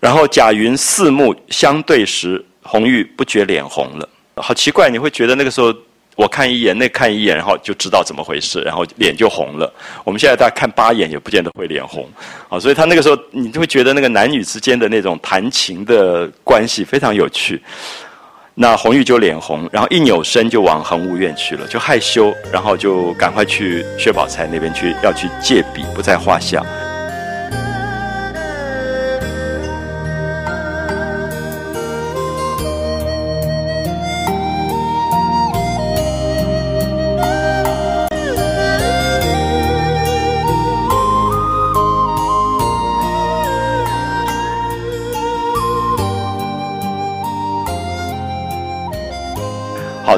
[0.00, 4.08] 然后贾云四目相对时，红玉不觉脸红了。
[4.34, 5.72] 好奇怪，你会觉得那个时候。
[6.16, 9.72] 我看一眼，那看一眼，然后就知道怎么回事，然后脸就红了。
[10.02, 12.10] 我们现在大家看八眼也不见得会脸红，
[12.48, 17.62] 啊，所以他那个时候你就会觉得那个男女之间的那种谈情的关系非常有趣。
[18.60, 26.60] 那红玉就脸红，然后一扭身就往恒务院去了，就害羞，然后就赶快去薛宝钗那边去要去借笔，不在话下。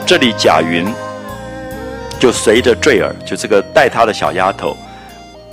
[0.07, 0.85] 这里贾云
[2.19, 4.77] 就随着坠儿，就这个带他的小丫头，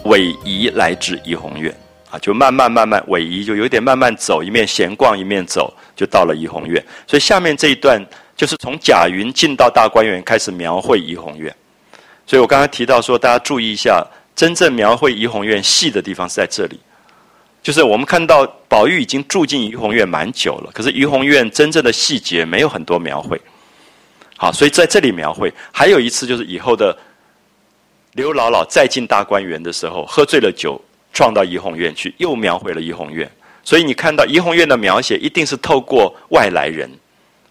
[0.03, 1.71] 逶迤来至怡红院
[2.09, 6.83] 啊，就慢慢慢慢逶迤，就有点慢慢走，一面闲逛一面走，就到了怡红院。
[7.05, 8.03] 所以下面这一段
[8.35, 11.55] 就是从贾云进到大观园开始描绘怡红院。
[12.25, 14.03] 所以我刚才提到说，大家注意一下，
[14.35, 16.79] 真正描绘怡红院细的地方是在这里，
[17.61, 23.39] 就是我们看到宝玉已经住进怡红院蛮久了，可是怡红院真正的细节没有很多描绘。
[24.39, 26.95] 好，所以在这里描绘，还有一次就是以后的
[28.13, 30.79] 刘姥姥再进大观园的时候，喝醉了酒
[31.11, 33.27] 撞到怡红院去，又描绘了怡红院。
[33.63, 36.87] 所以你看到怡红院的描写，一定是透过外来人，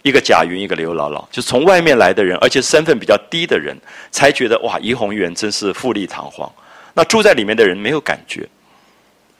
[0.02, 3.76] 一个贾云，一个刘姥姥，就从外面来的人，而且身份比较低的人，
[4.12, 6.48] 才觉得哇，怡红院真是富丽堂皇。
[6.94, 8.48] 那住在里面的人没有感觉，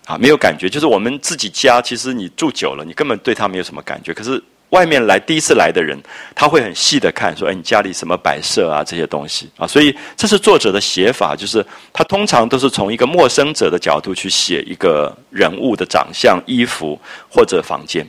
[0.07, 4.13] 啊，没有感觉，就是我们自己家，其实你住久了，你根本对他没有什么感觉。
[4.13, 4.43] 可是。
[4.71, 5.97] 外面来第一次来的人，
[6.35, 8.83] 他会很细的看，说：“哎，你家里什么摆设啊？
[8.83, 18.07] 这些东西啊。”所以这是作者的写法，就是他通常都是从一个陌生者的角度去写一个人物的长相、衣服或者房间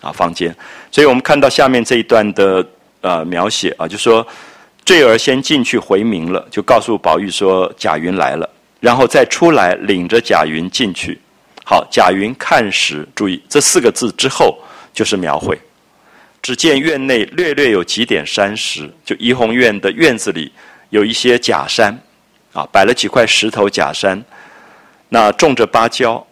[0.00, 0.54] 啊，房间。
[0.92, 2.64] 所以我们看到下面这一段的
[3.00, 4.24] 呃描写啊，就说
[4.84, 8.48] 坠儿先进去回明了，就告诉宝玉说贾云来了，
[8.78, 11.20] 然后再出来领着贾云进去。
[11.64, 14.56] 好，贾云看时，注意这四个字之后
[14.94, 15.58] 就是描绘。
[16.46, 20.52] 只见院内略略有几点山石，就怡红院的院子里
[20.90, 21.92] 有一些假山，
[22.52, 24.24] 啊，摆了几块石头假山，
[25.08, 26.24] 那种着芭蕉，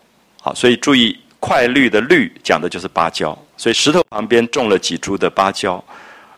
[0.45, 5.85] 啊，所以注意块绿的绿讲的就是芭蕉，所以石头旁边种了几株的芭蕉，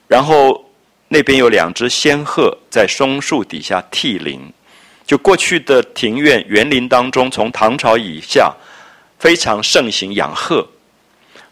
[0.08, 0.64] 然后
[1.08, 4.50] 那边有两只仙鹤在松树底下替灵，
[5.06, 8.50] 就过去的庭院园林当中，从唐朝以下
[9.18, 10.66] 非常盛行养鹤，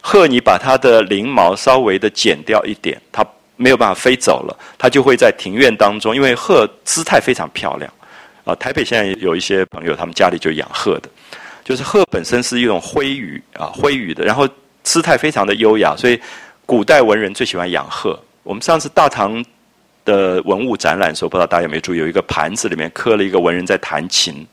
[0.06, 3.24] 鹤你把它的翎毛稍微的剪掉一点，它。
[3.56, 7.88] 没有办法飞走了，它就会在庭院当中，因为鹤姿态非常漂亮，
[8.44, 11.08] 啊，台北现在有一些朋友，他们家里就养鹤的，
[11.62, 14.46] 就是鹤本身是一种灰羽啊，灰羽的，然后
[14.82, 16.20] 姿态非常的优雅，所以
[16.66, 18.18] 古代文人最喜欢养鹤。
[18.42, 19.42] 我们上次大唐
[20.04, 24.44] 的文物展览的时候，不知道大家有没有注意，有一个盘子里面刻了一个文人在弹琴，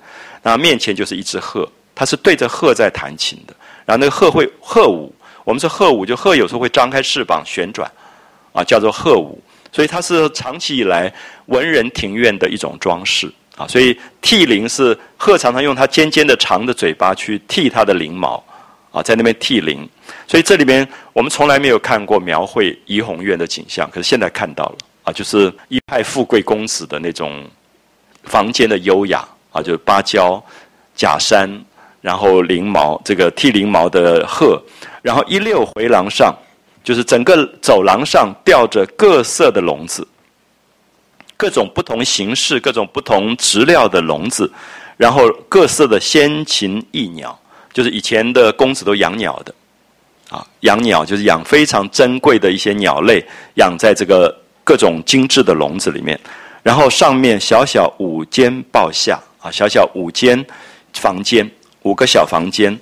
[0.43, 5.11] 那面前就是一只鹤，它是对着鹤在弹琴的，然后那个鹤会鹤舞，
[5.43, 7.89] 我们说鹤舞，就鹤有时候会张开翅膀旋转。
[8.53, 11.09] 啊，叫做鹤舞，所以它是长期以来
[11.45, 13.65] 文人庭院的一种装饰啊。
[13.65, 18.43] 所以剃翎是鹤常常用它尖尖的长的嘴巴去剃它的翎毛
[18.91, 19.87] 啊，在那边剃翎。
[20.27, 24.75] 所以这里边我们从来没有看过描绘怡红院的景象，可是现在看到了
[25.05, 27.49] 啊，就是一派富贵公子的那种
[28.25, 30.43] 房间的优雅啊，就是芭蕉、
[30.93, 31.49] 假山，
[32.01, 34.61] 然后翎毛这个剃翎毛的鹤，
[35.01, 36.35] 然后一溜回廊上。
[36.83, 40.05] 就是整个走廊上吊着各色的笼子，
[41.37, 44.51] 各种不同形式、各种不同质料的笼子，
[44.97, 47.39] 然后各色的先禽异鸟，
[47.71, 49.53] 就是以前的公子都养鸟的，
[50.31, 53.23] 啊，养鸟就是养非常珍贵的一些鸟类，
[53.57, 56.19] 养在这个各种精致的笼子里面，
[56.63, 60.43] 然后上面小小五间抱下，啊，小小五间
[60.93, 61.47] 房间，
[61.83, 62.77] 五个小房间，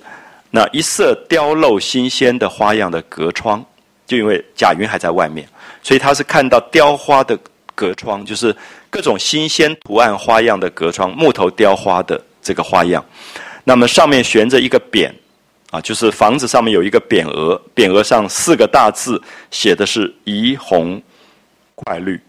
[0.50, 3.64] 那一色雕镂新鲜的花样的隔窗。
[4.06, 5.48] 就因为贾云还在外面，
[5.84, 7.38] 所以他是看到雕花的
[7.76, 8.54] 隔窗，就是
[8.90, 13.04] 各种新鲜图案花样的隔窗，木头雕花的这个花样。
[13.62, 15.08] 那么上面悬着一个匾，
[15.70, 19.22] 啊，就是房子上面有一个匾额，匾额上四个大字
[19.52, 21.00] 写的是“怡红
[21.76, 22.20] 快绿”。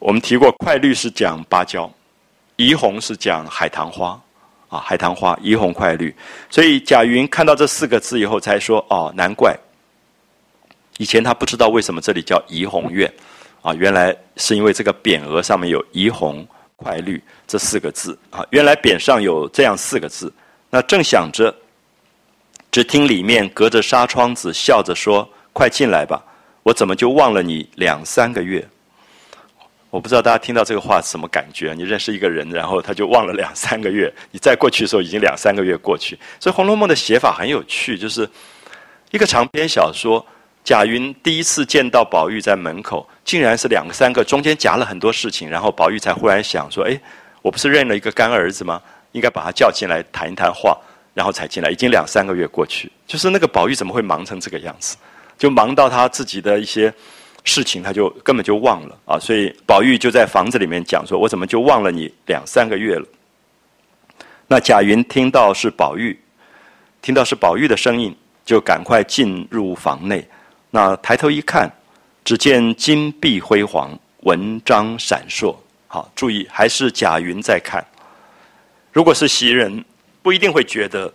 [0.00, 1.88] 我们提过，快绿是讲芭蕉，
[2.56, 4.20] 怡红是讲海棠花，
[4.70, 6.14] 啊，海棠花，怡红快绿。
[6.48, 9.54] 所以贾云看到这四个字以后，才说：“哦，难怪。”
[10.96, 13.12] 以前他不知道为什么这里叫怡红院，
[13.62, 16.46] 啊，原来是因为这个匾额上面有“怡红
[16.76, 18.46] 快绿”这四个字啊。
[18.50, 20.32] 原来匾上有这样四个字。
[20.70, 21.54] 那正想着，
[22.70, 26.22] 只听里面隔着纱窗子笑着说：“快进来吧，
[26.62, 28.64] 我怎么就忘了你两三个月？”
[29.90, 31.74] 我不知道大家听到这个话是什么感觉？
[31.76, 36.16] 你认识一个人，然后他就忘了两三个月，你再过去的时候已经两三个月过去。
[36.38, 38.28] 所以《红楼梦》的写法很有趣，就是
[39.10, 40.24] 一个长篇小说。
[40.62, 47.00] 贾云第一次见到宝玉在门口，竟然是两个三个，中间夹了很多事情，然后宝玉才忽然想说：“哎，
[47.40, 48.80] 我不是认了一个干儿子吗？
[49.12, 50.78] 应该把他叫进来谈一谈话，
[51.14, 51.70] 然后才进来。
[51.70, 54.96] 已经两三个月过去，就是那个宝玉怎么会忙成这个样子？
[55.38, 56.92] 就忙到他自己的一些
[57.44, 59.18] 事情，他就根本就忘了啊！
[59.18, 63.06] 所以宝玉就在房子里面讲说：‘我怎么就忘了你两三个月了？’
[64.46, 66.18] 那贾云听到是宝玉，
[67.00, 68.14] 听到是宝玉的声音，
[68.44, 70.26] 就赶快进入房内。
[70.70, 71.70] 那抬头一看，
[72.24, 75.54] 只见金碧辉煌，文章闪烁。
[75.86, 77.84] 好，注意，还是贾云在看。
[78.92, 79.84] 如果是袭人，
[80.22, 81.12] 不一定会觉得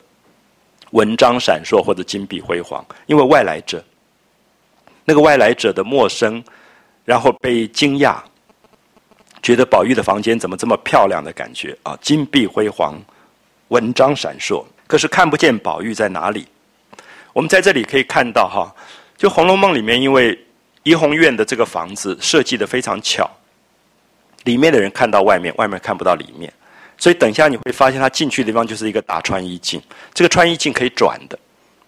[0.91, 3.83] 文章闪烁或者金碧辉煌，因为外来者，
[5.05, 6.43] 那个外来者的陌生，
[7.05, 8.17] 然后被惊讶，
[9.41, 11.97] 觉得宝玉的房间怎么这么漂亮的感觉啊？
[12.01, 12.99] 金碧辉煌，
[13.67, 16.47] 文章闪烁，可是看不见宝玉在哪里。
[17.31, 18.75] 我们在这里可以看到哈。
[19.17, 20.37] 就《红楼梦》里面，因为
[20.83, 23.29] 怡红院的这个房子设计的非常巧，
[24.43, 26.51] 里面的人看到外面，外面看不到里面，
[26.97, 29.81] 所以等一下你会发现，他进去的地方就是一个大穿衣镜，
[30.13, 31.39] 这个穿衣镜可以转的，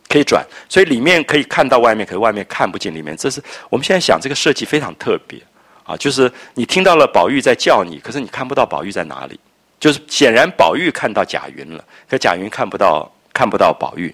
[0.10, 3.16] 可以转，所以里面可以看到外面，可是外面看不见里面。
[3.18, 5.40] 这是我们现在想这个设计非常特别
[5.84, 9.40] 啊，就是你听到了宝玉在叫你，可是你看不到宝玉在哪里，
[9.80, 14.14] 就是显然宝玉看到贾云了，可贾云看不到看不到宝玉。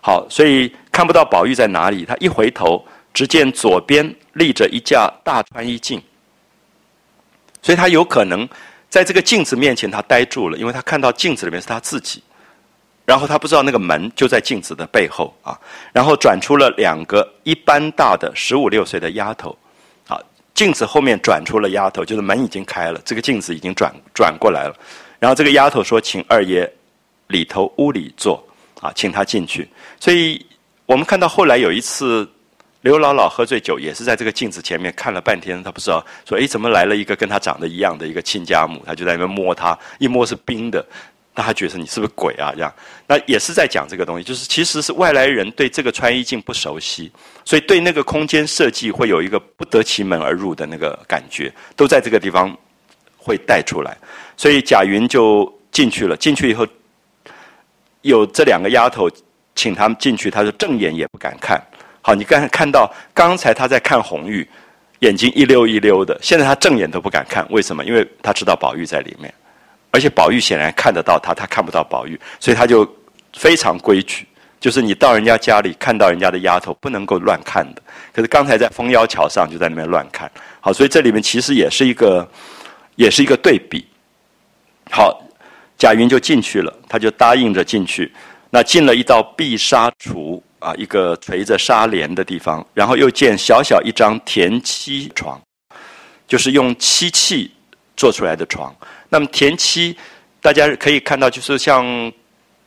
[0.00, 2.04] 好，所以看不到宝玉在哪里。
[2.04, 6.02] 他一回头，只见左边立着一架大穿衣镜，
[7.62, 8.48] 所以他有可能
[8.88, 12.22] 在这个镜子面前，他呆住了，因为他看到镜子里面是他自己。
[13.08, 15.58] 然后他不知道那个门就在镜子的背后啊。
[15.94, 19.56] 然后转出了两个一般大的十五六岁的丫头，
[20.06, 20.20] 啊，
[20.52, 24.76] 镜子后面转出了丫头，就是门已经开了，这个镜子已经转转过来了。
[25.18, 26.70] 然后这个丫头说：“请二爷
[27.28, 28.44] 里头屋里坐。”
[28.80, 29.68] 啊，请他进去。
[29.98, 30.46] 所以
[30.86, 32.24] 我们看到后来有一次，
[32.82, 38.80] 刘姥姥喝醉酒也是在这个镜子前面看了半天，她不知道说，哎，怎么来了一个跟她长得一样的一个亲家母？
[38.86, 40.86] 她就在那边摸她，一摸是冰的，
[41.38, 42.50] 那他觉得你是不是鬼啊？
[42.52, 42.74] 这样，
[43.06, 47.12] 那也是在讲这个东西，就是其实是外来人对这个穿衣镜不熟悉，
[47.44, 52.52] 所以对那个空间设计会有一个不得其门而入的那个感觉，都在这个地方
[53.16, 53.96] 会带出来。
[54.36, 56.66] 所以贾云就进去了，进去以后，
[58.02, 59.08] 有这两个丫头
[59.54, 61.64] 请他们进去，他说正眼也不敢看。
[62.02, 64.44] 好，你刚才看到刚才他在看红玉，
[64.98, 67.84] 眼睛一溜一溜的，现在他正眼都不敢看，为什么？
[67.84, 69.32] 因为他知道宝玉在里面，
[69.90, 72.88] 而且宝玉显然看得到他，他看不到宝玉，所以他就
[73.32, 74.26] 非常规矩，
[74.60, 77.82] 就是你到人家家里看到人家的丫头不能够乱看的。
[78.12, 80.30] 可是刚才在枫腰桥上就在那边乱看，
[80.60, 82.28] 好，所以这里面其实也是一个，
[82.96, 83.86] 也是一个对比。
[84.90, 85.22] 好，
[85.76, 88.12] 贾云就进去了，他就答应着进去，
[88.50, 90.40] 那进了一道碧纱橱。
[90.60, 95.40] 啊，一个垂着纱帘的地方，然后又见小小一张田漆床，
[96.26, 97.48] 就是用漆器
[97.96, 98.74] 做出来的床。
[99.08, 99.96] 那么田漆，
[100.40, 101.84] 大家可以看到，就是像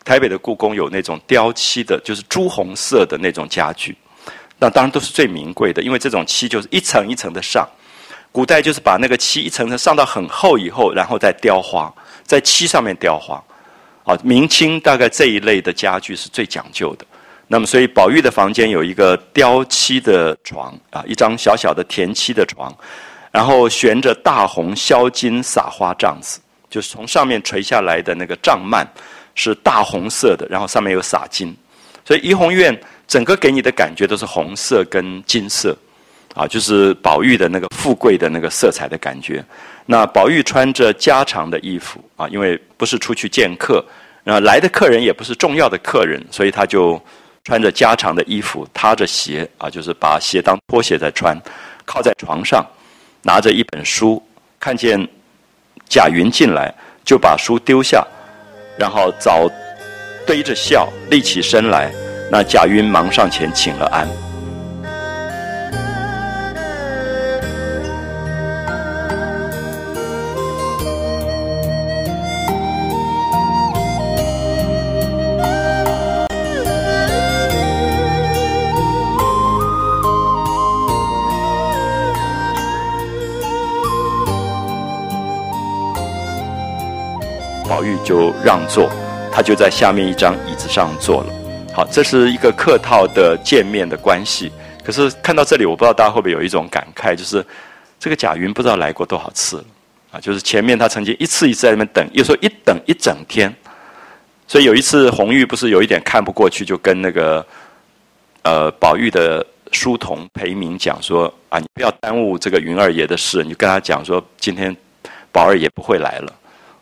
[0.04, 3.96] 台北的故宫有那种雕漆的，就是朱红色的那种家具。
[4.58, 7.68] 那当然都是最名贵的，因为这种漆就是一层一层的上。
[8.32, 13.44] 古代就是把那个漆一层层上到很厚以后，然后再雕花，在漆上面雕花。
[14.04, 17.06] 啊，明清大概这一类的家具是最讲究的。
[17.48, 22.74] 那么，所以宝玉的房间有一个雕漆的床啊，一张小小的田漆的床，
[23.32, 28.86] 然后悬着大红销金撒花帐子，就是从上面垂下来的那个帐幔
[29.36, 31.56] 是大红色的，然后上面有撒金，
[32.06, 32.78] 所以怡红院
[33.08, 35.76] 整个给你的感觉都是红色跟金色，
[36.36, 39.44] 啊，就是宝玉的那个富贵的那个色彩的感觉。
[39.86, 43.84] 那宝玉穿着家常的衣服啊，因为不是出去见客，
[44.24, 47.02] 然后来的客人也不是重要的客人，所以他就。
[47.44, 51.36] 穿着家常的衣服，踏着鞋啊，就是把鞋当拖鞋在穿，
[51.86, 52.64] 靠在床上，
[53.24, 54.22] 拿着一本书，
[54.60, 55.08] 看见
[55.88, 58.06] 贾云进来，就把书丢下，
[58.78, 59.50] 然后早
[60.26, 61.92] 堆着笑，立起身来。
[62.32, 64.08] 那贾云忙上前请了安。
[87.82, 88.92] 宝玉就让座，
[89.34, 91.34] 他就在下面一张椅子上坐了。
[91.74, 94.52] 好，这是一个客套的见面的关系。
[94.84, 97.44] 可是看到这里，我不知道大家会不会有一种感慨，就是
[98.00, 99.64] 这个贾云不知道来过多少次了
[100.12, 100.20] 啊！
[100.20, 103.52] 就是前面他曾经一次一次在那边等，有时候一等一整天。
[104.48, 107.44] 所以有一次红玉不是有一点看不过去，就跟那个
[108.44, 114.76] 呃宝玉的书童裴明讲说：“啊，你不要耽误这个云二爷的事，你就跟他讲说，今天
[115.32, 116.32] 宝二爷不会来了。”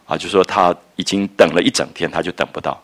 [0.10, 2.78] 啊，就说他已经等了一整天，他就等不到。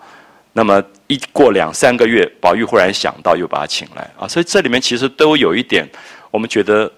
[0.54, 4.26] 那么一过两三个月，宝玉忽然想到，又把他请来啊。
[4.26, 5.86] 所以这里面其实都有一点，
[6.32, 6.90] 我们觉得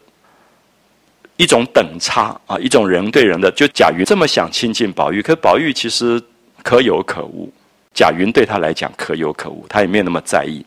[1.38, 3.52] 一种等差啊，一种人对人的。
[3.52, 6.22] 就贾云这么想亲近宝玉，可宝玉其实
[6.62, 7.52] 可有可无。
[7.96, 10.64] 贾云对他来讲可有可无，他也没有那么在意。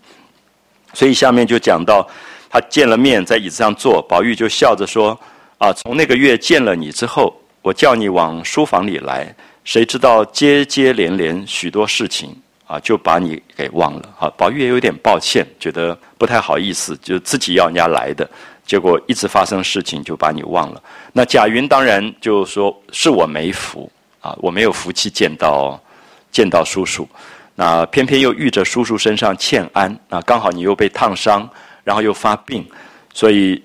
[0.93, 2.05] 所以下面就讲到，
[2.51, 5.17] 他见了面，在椅子上坐，宝玉就笑着说
[5.59, 7.40] ：“啊，从那个月见了你之后，
[7.71, 12.35] 我叫你往书房里来。”谁知道接接连连许多事情
[12.67, 14.29] 啊，就把你给忘了啊！
[14.37, 18.29] 宝玉也有点抱歉，觉得不太好意思，就自己要人家来的，
[18.67, 20.83] 结果一直发生事情，就把你忘了。
[21.13, 23.89] 那贾云当然就说是我没福
[24.21, 25.81] 啊，我没有福气见到
[26.33, 27.09] 见到叔叔，
[27.55, 31.49] 那偏偏又遇着叔叔身上欠安啊，刚好你又被烫伤，
[31.85, 32.67] 然后又发病，
[33.15, 33.63] 所以。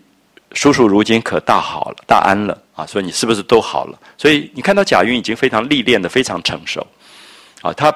[0.51, 2.86] 叔叔如今可大好了，大安了啊！
[2.86, 3.97] 所以你是不是都好了？
[4.17, 6.86] 所以你看到贾云已经非常历练的非常成熟，
[7.61, 7.93] 啊，他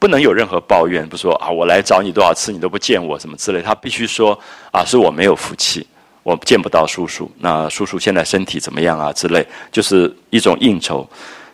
[0.00, 4.36] 不能有任何抱怨，不说啊，我来找你多少次你都不见我什么之类，他必须说
[4.72, 5.86] 啊，是我没有福气，
[6.24, 7.30] 我见不到叔叔。
[7.38, 9.12] 那叔叔现在身体怎么样啊？
[9.12, 11.08] 之类，就是一种应酬。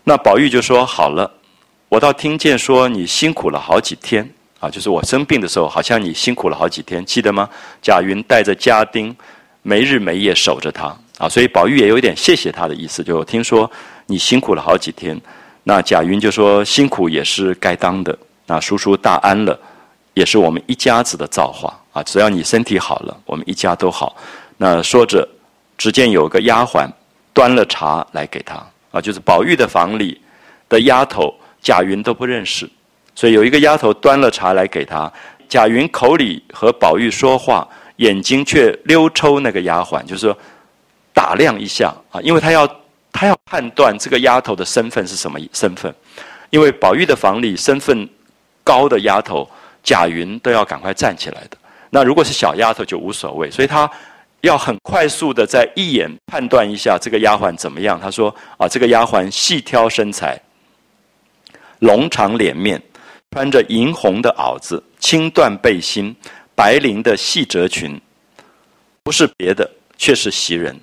[0.05, 1.31] 那宝玉就说好了，
[1.91, 4.27] 我倒听见说你辛苦了好几天
[4.61, 7.47] 啊，就是我生病的时候，好像你辛苦了好几天，记得吗？
[7.83, 9.15] 贾云带着家丁。
[9.67, 13.03] 没日没夜守着他啊，所以宝玉也有点谢谢他的意思。
[13.03, 13.69] 就听说
[14.07, 15.21] 你辛苦了好几天，
[15.65, 18.17] 那贾云就说辛苦也是该当的。
[18.47, 19.59] 那叔叔大安了，
[20.15, 22.01] 也是我们一家子的造化啊。
[22.05, 24.17] 只要你身体好了，我们一家都好。
[24.57, 25.29] 那说着，
[25.77, 26.89] 只见有个丫鬟
[27.35, 30.21] 端了茶来给他啊，就是宝玉的房里
[30.69, 32.71] 的丫头，贾云都不认识，
[33.17, 35.13] 所以有一个丫头端了茶来给他。
[35.49, 37.67] 贾云口里和宝玉说话。
[37.97, 40.37] 眼睛却溜抽那个丫鬟，就是说
[41.13, 42.69] 打量一下啊，因为他要
[43.13, 45.95] 他要判断这个丫头的身份是什么身份，
[46.51, 48.09] 因为宝玉的房里身份
[48.63, 49.49] 高的丫头
[49.83, 51.57] 贾云都要赶快站起来的，
[51.91, 53.91] 那如果是小丫头就无所谓，所以他
[54.43, 57.99] 要很快速的在一眼判断一下这个丫鬟怎么样。
[58.01, 60.39] 他说啊，这个丫鬟细挑身材，
[61.79, 62.81] 龙长脸面。
[63.33, 66.15] 穿着银红的袄子、青缎背心、
[66.57, 68.01] 白绫的细褶裙，
[69.05, 70.75] 不是别的，却是袭人。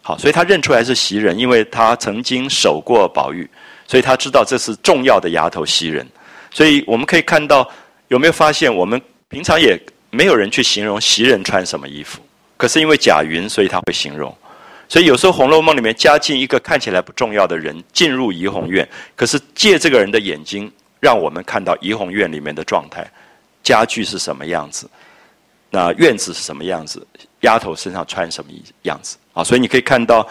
[0.00, 3.48] 好，所以他认出来是袭人，因为他曾经守过宝玉，
[3.86, 6.04] 所以他知道这是重要的丫头袭人。
[6.50, 7.70] 所以我们可以看到，
[8.08, 9.78] 有没有发现，我们平常也
[10.10, 12.18] 没有人去形容袭人穿什么衣服，
[12.56, 14.34] 可是因为贾云，所以他会形容。
[14.88, 20.72] 所以有时候《红楼梦》里面加进一个看起来不重要的人进入怡红院，可是借这个人的眼睛。
[21.00, 23.04] 让我们看到怡红院里面的状态，
[23.62, 24.88] 家具是什么样子，
[25.70, 27.06] 那院子是什么样子，
[27.40, 28.50] 丫头身上穿什么
[28.82, 29.44] 样子啊？
[29.44, 30.28] 所以你可以看到，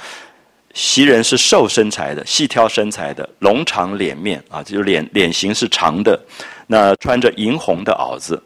[0.73, 6.19] 袭人是瘦身材的，细挑身材的，龙长脸面啊，就是脸脸型是长的，
[6.67, 8.41] 那穿着银红的袄子，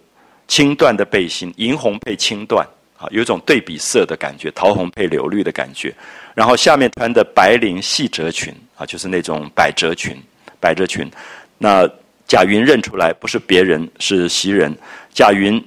[0.48, 2.66] 青缎的背心，银红配青缎
[2.98, 5.94] 啊，有一种对比色的感觉，桃红配柳绿的感觉，
[6.34, 10.16] 然后下面穿的白绫细褶裙啊，就是那种百褶裙，
[10.60, 11.12] 百褶裙，
[11.58, 11.90] 那。
[12.28, 14.76] 贾云认出来不是别人，是袭人。
[15.14, 15.64] 贾云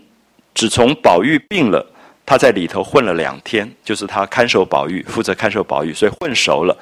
[0.54, 1.84] 只从宝玉病了，
[2.26, 6.76] 他在里头混了两天，就是他看守宝玉，负责看守宝玉，所以混熟了。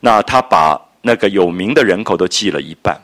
[0.00, 2.94] 那他把那个有名的人口都记了一半，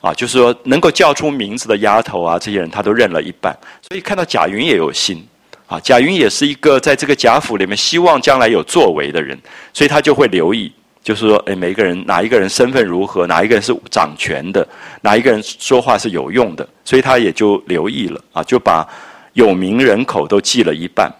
[0.00, 3.54] 啊，就是说能够叫出名字的丫头啊，这些人他都认了一半。
[3.86, 5.22] 所以看到贾云也有心，
[5.66, 9.38] 啊，贾云也是一个在这个贾府里面希望将来有作为的人，
[9.74, 10.72] 所以他就会留意。
[11.02, 14.66] 就是说，哎，每一个人哪一个人身份如何，哪一个人是掌权的，
[15.00, 18.86] 哪一个人说话是有用的，所以他也就留意了啊，就把
[19.32, 21.10] 有名人口都记了一半。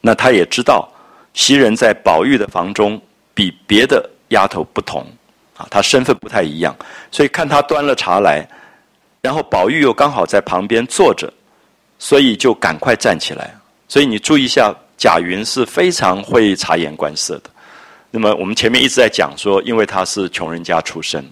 [0.00, 0.88] 那他也知道
[1.34, 3.00] 袭人在宝玉的房中
[3.34, 5.06] 比别的丫头不同
[5.56, 6.74] 啊，她身份不太一样，
[7.10, 8.48] 所以看他端了茶来，
[9.20, 11.32] 然后宝玉又刚好在旁边坐着，
[11.98, 13.54] 所以就赶快站起来。
[13.86, 17.50] 所以你注意一下，贾云是非常会察言观色的。
[18.14, 21.24] 那么我们前面一直在讲说，因为他是穷人家出身，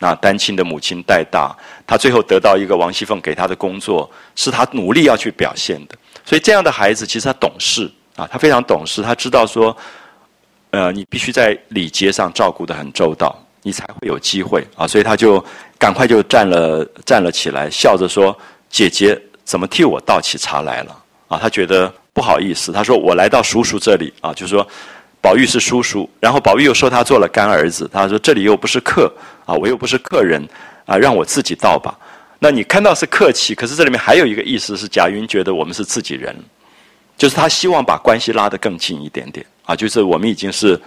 [0.00, 5.96] 那单亲的母亲带大，他最后得到一个王熙凤给他的工作，是他努力要去表现的。
[6.24, 9.76] 所以这样的孩子其实他懂事啊，他非常懂事，他知道说，
[10.70, 13.32] 呃，你必须在礼节上照顾得很周到，
[13.62, 14.84] 你才会有机会啊。
[14.84, 15.42] 所以他就
[15.78, 18.36] 赶快就站了站了起来，笑着说
[18.68, 24.66] ：“姐姐怎么替我倒起茶来了？”啊，他觉得不好意思，他说：“我来到叔叔这里啊，就是说。”
[25.26, 27.90] 宝玉是叔叔，然后宝玉又说他做了干儿子。
[27.92, 29.12] 他说：“这里又不是客
[29.44, 30.40] 啊，我又不是客人
[30.84, 31.98] 啊，让我自己倒吧。”
[32.38, 36.32] 那你看到是客气，可是这里面还有一个意思是贾云觉得我们是自己人，
[37.18, 40.80] 就是他希望把关系拉得更近一点点啊，就是我们已经是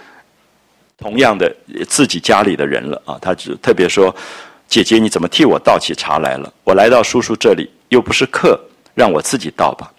[0.97, 1.53] 同样的
[1.89, 3.19] 自己家里的人了啊。
[3.21, 4.15] 他只特别说
[4.69, 6.49] ：“姐姐，你怎么替我倒起茶来了？
[6.63, 8.57] 我来到叔叔这里又不是客，
[8.95, 9.91] 让我自己倒吧。”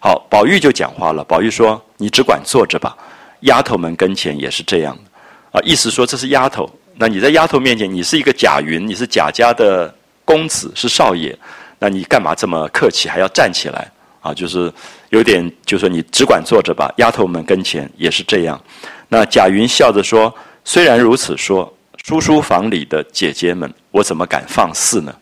[0.00, 1.22] 好，宝玉就讲话了。
[1.22, 2.96] 宝玉说：“你只管坐着吧。”
[3.42, 6.68] 丫头们跟前也是这样的，啊，意思说这是丫头。
[6.94, 9.92] 那你在丫头面前，你是一个贾云，你是贾家的
[10.24, 11.36] 公子，是少爷，
[11.78, 13.90] 那你干嘛这么客气，还要站起来？
[14.20, 14.72] 啊，就是
[15.08, 16.92] 有点，就说你只管坐着吧。
[16.98, 18.62] 丫头们跟前也是这样。
[19.08, 20.32] 那贾云笑着说
[20.64, 21.72] ：“虽然如此说，
[22.04, 25.12] 叔叔房里的姐姐们，我怎么敢放肆呢？”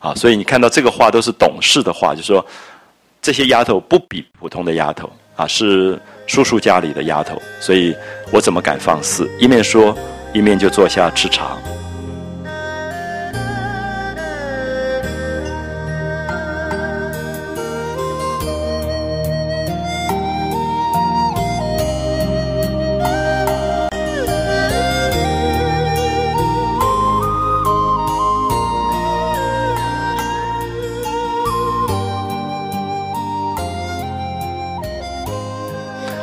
[0.00, 2.44] 啊，所以你看到这个话都是懂事的话，就说
[3.20, 6.00] 这些丫头不比普通的丫头啊，是。
[6.28, 7.96] 叔叔家里的丫头，所以
[8.30, 9.28] 我怎么敢放肆？
[9.38, 9.96] 一面说，
[10.34, 11.56] 一面就坐下吃茶。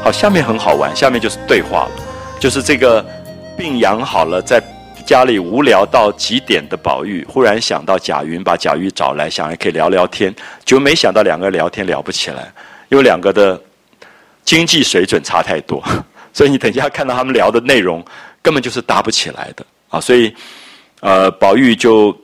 [0.05, 1.91] 好，下面很好玩，下面就是对话了，
[2.39, 3.03] 就是这个
[3.57, 4.61] 病养好了，在
[5.03, 10.31] 家里无聊到极点的宝玉，忽然想到贾云，把贾玉找来，想还可以聊聊天，
[10.63, 12.53] 就没想到两个聊天聊不起来，
[12.89, 13.59] 因为两个的
[14.43, 15.83] 经济水准差太多，
[16.31, 18.05] 所以你等一下看到他们聊的内容，
[18.43, 20.31] 根本就是搭不起来的啊，所以
[20.99, 22.15] 呃，宝玉就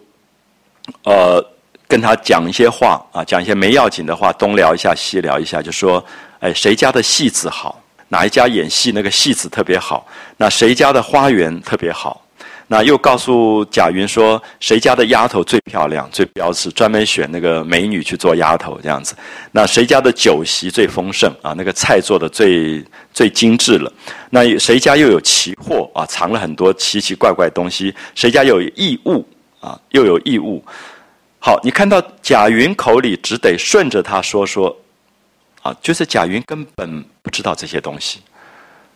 [1.03, 1.43] 呃
[1.91, 6.01] 跟他讲一些话啊，讲一些没要紧的话，东聊一下西聊一下，就说。
[6.41, 7.79] 哎，谁家的戏子好？
[8.07, 10.07] 哪一家演戏那个戏子特别好？
[10.37, 12.19] 那谁家的花园特别好？
[12.65, 19.13] 那又告诉贾云说，谁家的丫头最漂亮、最标致，专门选那个美女去做丫头这样子。
[19.51, 21.53] 那谁家的酒席最丰盛啊？
[21.55, 23.93] 那个菜做的最最精致了。
[24.31, 26.03] 那谁家又有奇货啊？
[26.07, 27.93] 藏了很多奇奇怪怪东西。
[28.15, 29.23] 谁家有异物
[29.59, 29.79] 啊？
[29.91, 30.63] 又有异物。
[31.43, 34.77] 好，你看到贾云口里只得顺着他说说，
[35.63, 38.21] 啊，就是贾云根本不知道这些东西。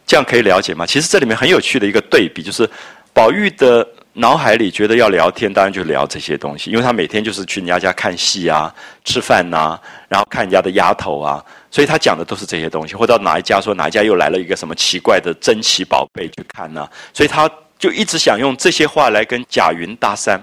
[0.06, 0.86] 这样可以了解吗？
[0.86, 2.70] 其实这里面很有趣的一个对比就是。
[3.16, 8.70] 宝玉的脑海里觉得要聊天，当然就聊这些东西，因为他每天就是去人家家看戏啊、
[9.06, 11.42] 吃饭呐，然后看人家的丫头啊，
[11.72, 12.94] 所以他讲的都是这些东西。
[12.94, 16.86] 或到哪一家说哪一家又来了一个什么奇怪的珍奇宝贝去看呢？
[17.14, 17.50] 所以他
[17.80, 20.38] 就一直想用这些话来跟贾云搭讪。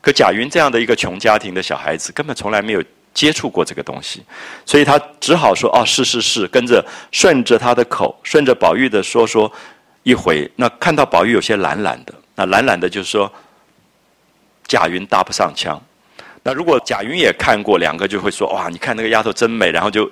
[0.00, 4.22] 可贾云这样的一个穷家庭的小孩子，根本从来没有接触过这个东西，
[4.64, 9.52] 所以他只好说：“哦，是是是，跟着顺着他的口，顺着宝玉的说说。”
[10.04, 13.30] 一回，那看到宝玉有些懒懒的，那懒懒的，就是说
[14.66, 15.78] 贾云搭不上腔。
[16.42, 20.10] 那如果贾云也看过，两个就会说：“哇，你看那个丫头真美。”然后就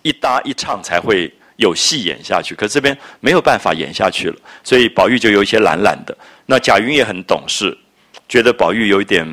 [0.00, 2.54] 一搭一唱才会有戏演下去。
[2.54, 6.16] 可这边没有办法演下去了，所以宝玉就有一些懒懒的。
[6.46, 7.76] 那贾云也很懂事，
[8.28, 9.26] 觉得宝玉有一点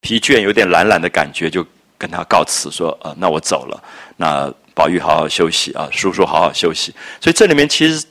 [0.00, 1.66] 疲倦，有点懒懒的感觉，就
[1.98, 3.82] 跟他告辞说：“呃，那我走了。
[4.16, 8.04] 那宝玉好好休息啊，叔叔好好休息。”所以这里面其实。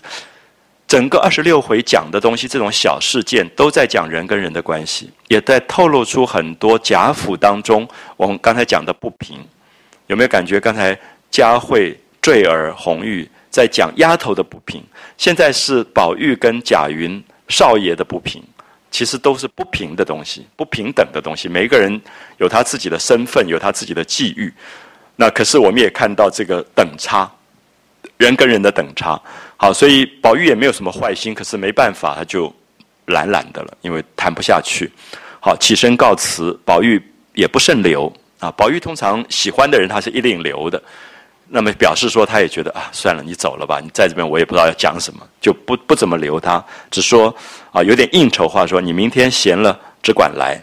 [0.87, 9.43] 整个二十六回讲的东西，这种小事件都在讲人跟人的关系，也在透露出很多贾府当中我们刚才讲的不平。
[10.05, 10.97] 有没有感觉刚才
[11.31, 14.83] 佳慧、坠儿、红玉在讲丫头的不平？
[15.17, 18.43] 现在是宝玉跟贾云少爷的不平，
[18.95, 21.49] 其实都是不平的东西，不平等的东西。
[21.49, 22.01] 每一个人
[22.37, 24.49] 有他自己的身份，有他自己的际遇。
[25.17, 27.29] 那可是我们也看到这个等差，
[28.15, 29.21] 人跟人的等差。
[29.57, 32.49] 好，所以宝玉也没有什么坏心，可是没办法，他就
[33.07, 34.89] 懒懒的了，因为谈不下去。
[35.41, 37.01] 好，起身告辞，宝玉
[37.33, 38.09] 也不甚留
[38.39, 38.49] 啊。
[38.51, 40.81] 宝玉通常喜欢的人，他是一定留的。
[41.47, 47.33] 那么表示说，他也觉得啊，算了，你走了吧，你在这边我也不知道要讲什么，就不不怎么留他，只说
[47.71, 50.59] 啊，有点应酬话，说你明天闲了只管来，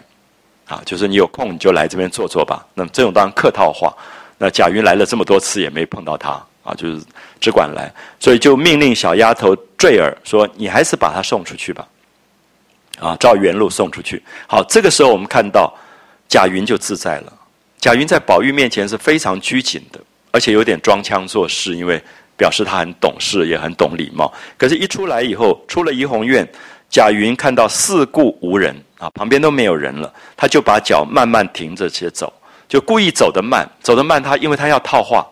[0.67, 2.65] 啊，就是你有空你就来这边坐坐吧。
[2.73, 3.93] 那么这种当然客套话。
[4.37, 6.31] 那贾云来了这么多次，也没碰到他。
[6.63, 7.01] 啊，就是
[7.41, 11.85] 只管来，所以就命令小丫头坠儿说：“你还是把他送出去吧。”
[12.99, 14.23] 啊，照原路送出去。
[14.47, 15.73] 好，这个时候我们看到
[16.29, 17.33] 贾云就自在了。
[17.79, 19.99] 贾云在宝玉面前是非常拘谨的，
[20.33, 22.01] 而且有点装腔作势，因为
[22.35, 24.33] 表示他很懂事，也很懂礼貌。
[24.57, 26.45] 可是，一出来以后，出了怡红院，
[26.89, 32.33] 贾云看到四顾无人啊，旁边都没有人了，他就把脚慢慢停着且走，
[32.67, 34.21] 就故意走得慢，走得慢。
[34.21, 35.25] 他因为他要套话。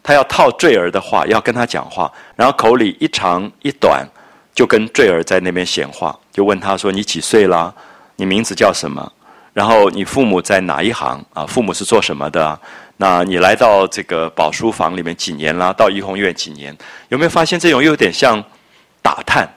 [0.00, 4.08] 他要套坠儿的话，要跟他讲话，然后口里一长一短，
[4.54, 7.74] 就跟坠儿在那边闲话，就问他说：“你几岁啦？
[8.16, 9.12] 你名字叫什么？
[9.52, 11.44] 然后你父母在哪一行啊？
[11.44, 12.58] 父母是做什么的？
[13.00, 15.72] 那你来到这个宝书房里面几年啦？
[15.72, 16.76] 到怡红院几年？
[17.08, 18.44] 有没有发现这种又有点像
[19.00, 19.48] 打探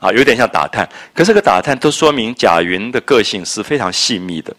[0.00, 0.10] 啊？
[0.12, 4.54] 有点像打探，可这个打探都说明贾云的个性是非常细密的。”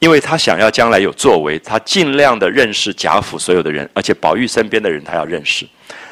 [0.00, 5.66] 因为他想要将来有作为，他尽量的认识贾府所有的人，而且宝玉身边的人他要认识。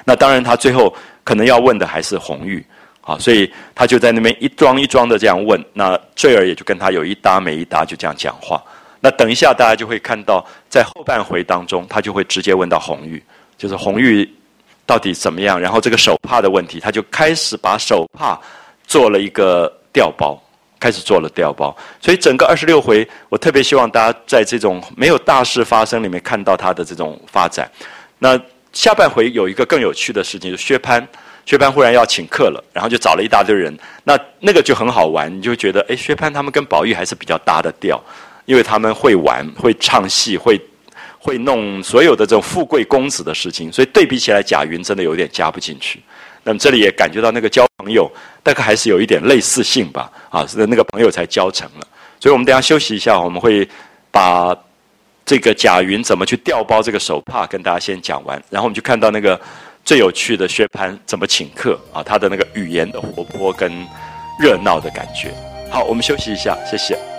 [0.05, 0.93] 那当然，他最后
[1.23, 2.67] 可能要问的还是红玉，
[3.01, 5.65] 啊，所以他就在那边一桩一桩的这样问。
[5.73, 8.61] 那坠儿也就跟他有一搭没一搭，就这样讲话。
[9.07, 13.23] 那等一下大家就会看到，在后半回当中，他就会直接问到红玉，
[13.57, 14.29] 就是红玉
[14.85, 15.61] 到底怎么样？
[15.61, 18.37] 然后这个手帕的问题，他就开始把手帕
[18.85, 20.37] 做了一个调包。
[20.79, 27.69] 开始做了调包，所以整个二十六回，我特别希望大家在这种没有大事发生里面看到他的这种发展。
[28.19, 28.39] 那
[28.75, 31.05] 下半回有一个更有趣的事情，就薛蟠，
[31.47, 33.75] 薛蟠忽然要请客了，然后就找了一大堆人，
[34.05, 37.99] 那那个就很好玩，你就觉得，哎，薛蟠他们跟宝玉还是比较搭的调，
[38.47, 40.59] 因为他们会玩，会唱戏，会
[41.19, 46.01] 会弄所有的这种富贵公子的事情，所以对比起来，贾云真的有点加不进去。
[46.45, 48.11] 那么这里也感觉到那个交朋友
[48.43, 51.87] 大概还是有一点类似性吧，啊，那个朋友才交成了。
[52.21, 53.69] 所以我们等下休息一下，我们会
[54.13, 54.57] 把
[55.25, 59.39] 这个贾云怎么去调包这个手帕跟大家先讲完，然后我们就看到那个
[59.85, 63.73] 最有趣的薛蟠怎么请客啊，他的那个语言的活泼跟
[64.41, 65.35] 热闹的感觉。
[65.69, 67.16] 好，我们休息一下，谢谢。